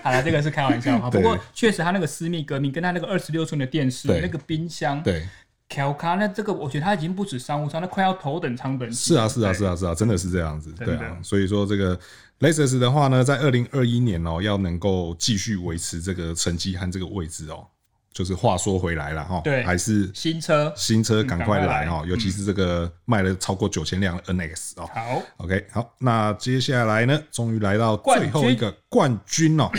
[0.03, 1.11] 好了，这个是开玩笑哈。
[1.11, 5.27] 不过确实，他那个私密革命跟他那个二十六寸的电视、那个冰箱，对
[5.73, 8.95] ，Kelka，那这个我觉得它已经不止商务舱，那快要头等舱等级。
[8.95, 10.71] 是啊，是啊，是啊，是啊，真的是这样子。
[10.73, 11.99] 对啊，所以说这个
[12.41, 17.69] Lexus 的话呢，在二零二一年哦、喔，要能够继续维持这个成绩和这个位置哦、喔。
[18.13, 24.87] 就是话说回来了哈，对，还是新车，新车赶快来哈，尤其是这个卖了超过九千辆 NX 哦。
[24.93, 29.71] 好，OK，好，那接下来呢，终于来到最后一个冠军哦。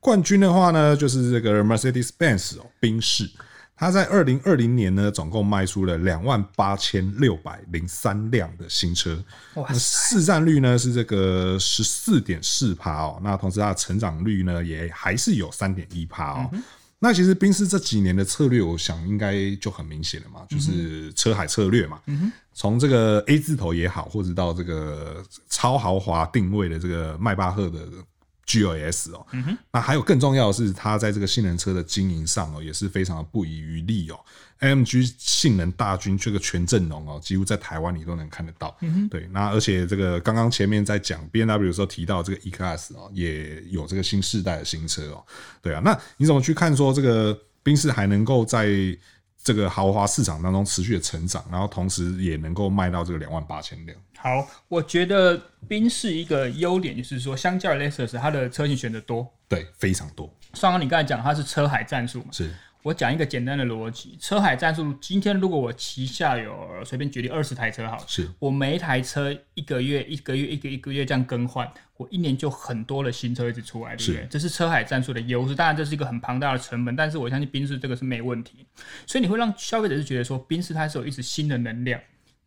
[0.00, 3.26] 冠军的话呢，就是这个 Mercedes-Benz 哦，宾士，
[3.78, 9.22] 它在二零二零年呢，总共卖出了两万八千六百零三辆的新车，
[9.54, 13.20] 哇，市占率呢是这个十四点四趴哦。
[13.22, 16.50] 那同时它的成长率呢，也还是有三点一趴哦。
[16.98, 22.00] 那其实宾士这几年的策略，我想应该就很明显了嘛，就是车海策略嘛。
[22.52, 27.86] 从这个 A 字头也好，或者到这个超豪华定位的这个迈巴赫的
[28.48, 29.26] GLS 哦，
[29.70, 34.18] 那还有更重要的是，它在这个性能车的经营上哦，也是非常的不遗余力哦。
[34.60, 38.74] AMG 性能大军这个全阵容哦，几乎在台湾你都能看得到。
[38.80, 45.22] 嗯、对，那而且这个刚刚前面在讲 BMW 的时候提到这个 E-Class 哦，也有这个新世代的新车哦。
[45.60, 48.66] 对啊，那你怎么去看说这个宾士还能够在
[49.48, 53.98] 这个豪华市场当中持续的成长，然后同时也能够卖到这个两万八千辆？
[54.18, 60.30] 好，我觉得宾士一个优点就是说，相较于 Lexus，它的车型选择多，对，非常多。
[60.52, 62.26] 上刚你刚才讲它是车海战术嘛？
[62.30, 62.54] 是。
[62.84, 64.94] 我讲一个简单的逻辑，车海战术。
[65.00, 74.26] 今天如果我旗下有随便举例二十台车好，是我每一台车一个月一个月一个一个月这样更换，我一年就很多的新车一直出来，对不对？
[74.30, 75.54] 这是车海战术的优势。
[75.54, 78.64] 当然这是一个很庞大的成本，但是我相信宾士这个是没问题。
[79.06, 82.00] 所以你会让消费者是觉得说，宾士它是有一直新的能量。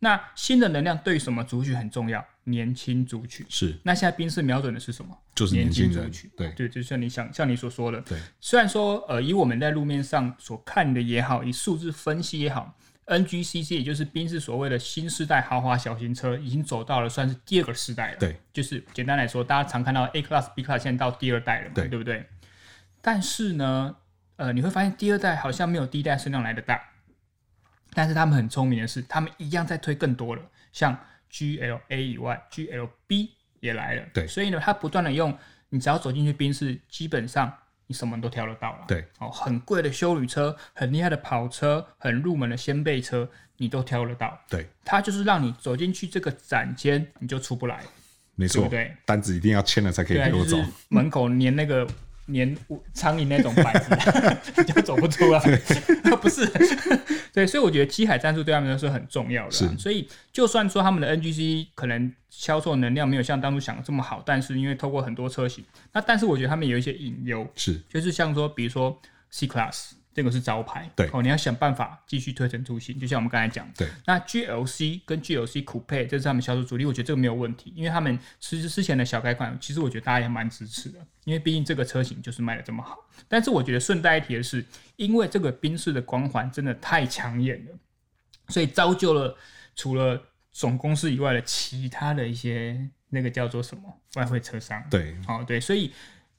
[0.04, 2.24] 那新的能量对于什么族群很重要？
[2.42, 3.78] 年轻族群是。
[3.84, 5.16] 那现在宾士瞄准的是什么？
[5.32, 6.28] 就是年轻族群。
[6.36, 8.00] 对对，就像你想，像你所说的。
[8.00, 8.18] 对。
[8.40, 12.76] 虽然说，呃，以我们在路面上所看的也好，以数字分析也好
[13.06, 18.16] ，NGCC 也就是宾士所谓的新世代豪华小型车，已经走到了算是第二个时代了。
[18.18, 18.36] 对。
[18.52, 21.74] 就是简单来说，大家常看到 A Class、B Class，现在到第二代了嘛？
[21.76, 22.26] 对，对不对？
[23.00, 23.94] 但是呢，
[24.34, 26.88] 呃，你会发现第二代好像没有第一代声量来的大。
[27.94, 30.42] 但是他们很聪明的是，他们一样在推更多的。
[30.72, 30.98] 像
[31.30, 33.28] GLA 以外，GLB
[33.60, 34.02] 也来了。
[34.14, 35.36] 对，所以呢，他不断的用，
[35.68, 37.52] 你只要走进去宾士，基本上
[37.86, 38.84] 你什么都挑得到了。
[38.88, 43.28] 对，哦，很贵的修旅车，很厉害的跑车，很入门的掀背车，
[43.58, 44.40] 你都挑得到。
[44.48, 47.82] 对，它就是让你走进去这个展间，你就出不来。
[48.34, 50.56] 没错，对，单子一定要签了才可以给我走。
[50.56, 51.86] 就是、门口粘那个。
[52.26, 52.56] 粘
[52.92, 55.40] 苍蝇那种板子，你 就走不出来。
[56.20, 56.46] 不是，
[57.32, 59.50] 对，所以我觉得机海战术对他们来说很重要的。
[59.50, 69.00] 是，所以就算说他们的 NGC 可能销售能量没有像当初想的这么好，但是因为透过很多车型，那但是我觉得他们有一些隐忧，是，就是像说，比如说
[69.30, 69.92] C Class。
[70.14, 73.88] 这个是招牌，对哦，你要想办法继续推陈出新，就像我们刚才讲，对。
[74.06, 82.98] 那 GLC 跟 GLC Coupe 这是他们销售主力，我觉得这个没有问题，因为他们其实之前的小改款，其实我觉得大家也蛮支持的，因为毕竟这个车型就是卖的这么好。
[83.26, 84.64] 但是我觉得顺带一提的是，
[84.96, 87.72] 因为这个宾士的光环真的太抢眼了，
[88.48, 89.36] 所以造就了
[89.74, 93.82] 除了总公司以外的其他的一些那个叫做什么
[94.16, 95.90] 外汇车商，对，哦对，所以。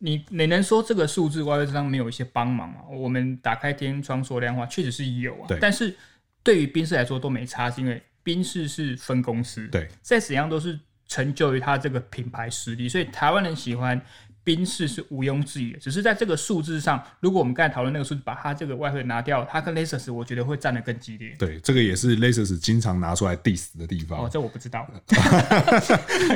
[0.04, 2.82] 你你能说这个数字外汇车商没有一些帮忙吗？
[2.92, 5.48] 我们打开天窗说亮话，确实是有啊。
[5.62, 5.96] 但是
[6.44, 9.66] 对于宾士来说都没差，是因为宾士是分公司。
[9.70, 10.78] 对，再怎样都是
[11.08, 14.00] 成就于它这个品牌实力，所以台湾人喜欢。
[14.44, 21.34] 宾士是毋庸置疑的，只是在这个数字上，如果我们刚才讨论那个数字，把它这个外汇拿掉，它跟 Lexus 我觉得会站得更激烈。
[21.40, 24.26] 对，这个也是 Lexus 经常拿出来 diss 的地方。
[24.26, 24.88] 哦，这我不知道。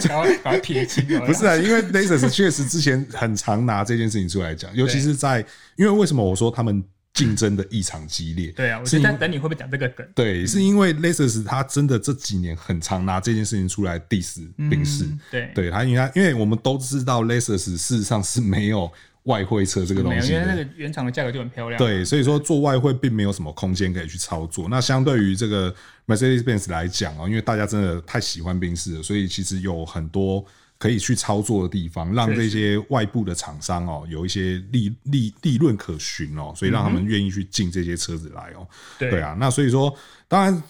[0.08, 1.05] 然后把它撇清。
[1.26, 5.45] 不是啊，因为 Lexus 确实之前很常拿这件事情出来讲，尤其是在
[5.76, 6.84] 因为为什么我说他们。
[7.18, 10.07] 竞争的异常激烈，对啊，我是在等你会不会讲这个梗？
[10.13, 18.91] 对，是因为 Lexus 他真的这几年很常拿这件事情出来 diss 宾士，对，对他，因为他因为我们都知道 Lexus 事实上是没有
[19.24, 24.68] 外汇车这个东西，因为那个原厂的价格就很漂亮，对，所以说做外汇并没有什么空间可以去操作。
[24.70, 25.74] 那相对于这个
[26.05, 30.45] Mercedes-Benz 来讲啊，因为大家真的太喜欢宾士了，所以其实有很多。
[30.80, 38.67] 可以去操作的地方，让这些外部的厂商哦有一些利利利润可循哦，所以让他们愿意去进这些车子来哦。
[38.99, 39.91] 对啊，那所以说，
[40.28, 40.63] 当然，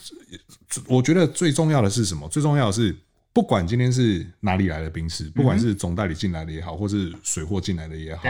[0.88, 2.28] 我觉得最重要的是什么？
[2.30, 2.96] 最重要的是，
[3.34, 8.24] 不管今天是哪里来的宾士，不管是总代理进来的也好，或是水货进来的也好，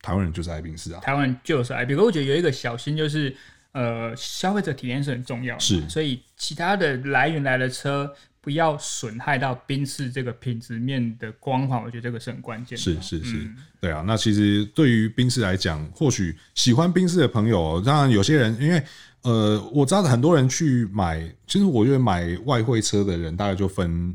[0.00, 1.00] 台湾人就是爱宾士啊。
[1.00, 1.84] 台湾人就是爱。
[1.84, 3.32] 比如我觉得有一个小心就是，
[3.70, 8.12] 呃，消费者体验是很重要的，是，所以其他的来源来的车。
[8.42, 12.82] 不要损害到宾士这个品质面的光环，我觉得这个是很关键的。
[12.82, 14.02] 是是是，嗯、对啊。
[14.04, 18.82] 那其实对于宾士来讲，或许喜欢宾士的朋友，当然有些人，因为
[19.22, 24.14] 呃，我知道很多人去买，其实我觉得买外汇车的人大概就分，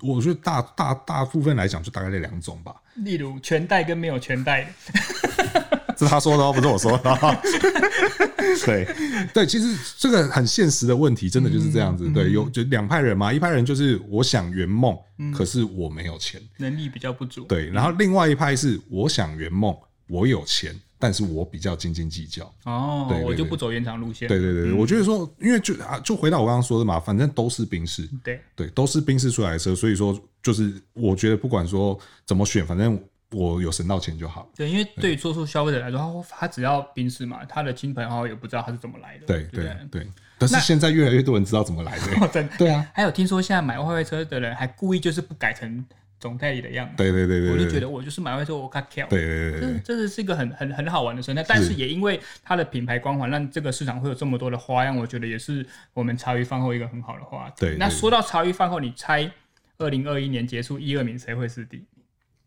[0.00, 2.74] 我觉得大大大部分来讲就大概这两种吧。
[2.96, 4.68] 例如全带跟没有全带。
[5.96, 7.10] 是他说的哦，不是我说的。
[8.64, 12.08] 对对，其实这个很现实的问题，真的就是这样子。
[12.10, 14.96] 对，有就两派人嘛，一派人就是我想圆梦，
[15.34, 17.44] 可是我没有钱，能力比较不足。
[17.44, 19.76] 对，然后另外一派是我想圆梦，
[20.08, 22.44] 我有钱，但是我比较斤斤计较。
[22.64, 24.28] 哦，对，我就不走延长路线。
[24.28, 33.00] 对对对，我觉得说，因为就啊，就回到我刚刚说的嘛，反正都是宾士，对对，都是宾士出来的车，所以说就是我觉得不管说怎么选，反正。
[33.32, 34.50] 我有省到钱就好。
[34.56, 39.26] 对，因为对于多数消费者来说，他他只要宾士嘛，他的亲朋好友也不知道他是怎么来的。
[39.26, 40.06] 对对对。
[40.38, 42.28] 但是现在越来越多人知道怎么来的。
[42.32, 42.84] 对 对啊。
[42.94, 45.84] 还有听说现在买外汇车的人还故意就是不改成
[46.18, 46.94] 总代理的样子。
[46.96, 47.52] 对对对对。
[47.52, 49.06] 我就觉得我就是买外汇车我卡跳。
[49.08, 49.80] 对对对对。
[49.84, 54.96] 这这是一个很很很好玩的生态，但是也因为它的品牌光环，让这个市场会有这么多的花样。
[54.96, 57.56] 我觉得也是我们茶余饭后一个很好的话题。
[57.60, 57.76] 对。
[57.76, 59.30] 那说到茶余饭后，你猜
[59.78, 61.84] 二零二一年结束一二名谁会是第？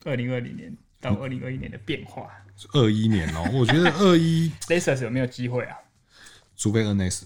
[0.06, 0.76] 二零二零年。
[1.02, 2.30] 到二零二一年的变化，
[2.72, 5.76] 二一年哦，我觉得二一 Lexus 有没有机会啊？
[6.56, 7.24] 除非 NS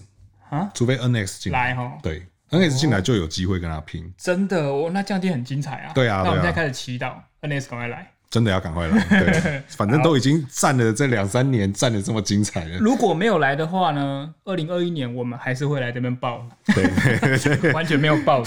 [0.50, 4.12] 啊，除非 NS 进来哈，对，NS 进来就有机会跟他拼。
[4.18, 5.92] 真的哦，那降低很精彩啊！
[5.94, 8.10] 对啊，那我们现在开始祈祷 NS 赶快来。
[8.30, 12.78] 真的要赶快来， 对，反正都已经站了这两三年，站的这么精彩了。
[12.78, 14.32] 如果没有来的话呢？
[14.44, 18.42] 二零二一年我们还是会来这边报，对， 完全没有报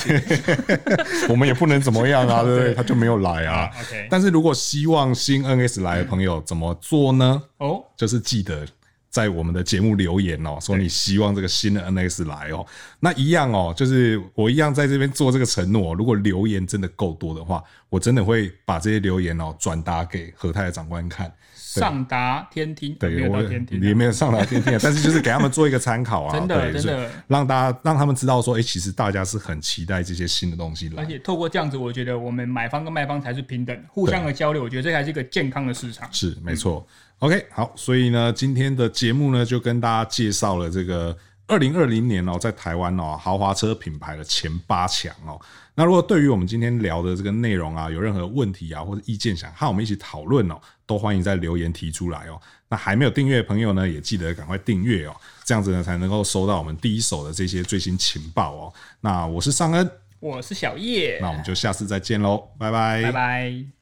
[1.29, 2.73] 我们也不能怎么样啊，对不对？
[2.73, 3.69] 他就没有来啊。
[3.81, 7.41] OK，但是如果希望新 NS 来的朋友怎么做呢？
[7.57, 8.65] 哦，就是记得。
[9.11, 12.65] 在我们的节目留言哦，说你希望这个新的 NS 来哦，
[13.01, 15.93] 那一样哦，就是我一样在这边做这个承诺。
[15.93, 21.31] 如果留言真的够多的话，我真的会把这些留言哦转达给何泰的长官看，
[21.79, 27.09] 上达天听，对，没有天听，也没有上达天听， 但是就是给他们做一个参考啊，真的真的。
[27.27, 36.85] 让大家让他们知道说，哎，其实大家是很期待这些新的东西来，而且透过这样子，我觉得我们买方跟卖方才是平等，互相的交流，我觉得这才是一个健康的市场，是没错。
[37.19, 41.15] OK，好，所以呢，今天的节目呢，就跟大家介绍了这个
[41.47, 45.39] 二零二零年哦，在台湾哦，豪华车品牌的前八强哦。
[45.73, 52.39] 那如果对于我们今天聊的这个内容啊，有任何问题啊，或者意见想和我们一起讨论哦，都欢迎在留言提出来哦。
[52.67, 58.73] 那还没有订阅的朋友呢，也记得赶快订阅哦，这样子呢，才能够收到我们第一手的这些最新情报哦。
[58.99, 63.80] 那我是尚恩，我是小叶，那我们就下次再见喽，拜拜，拜拜。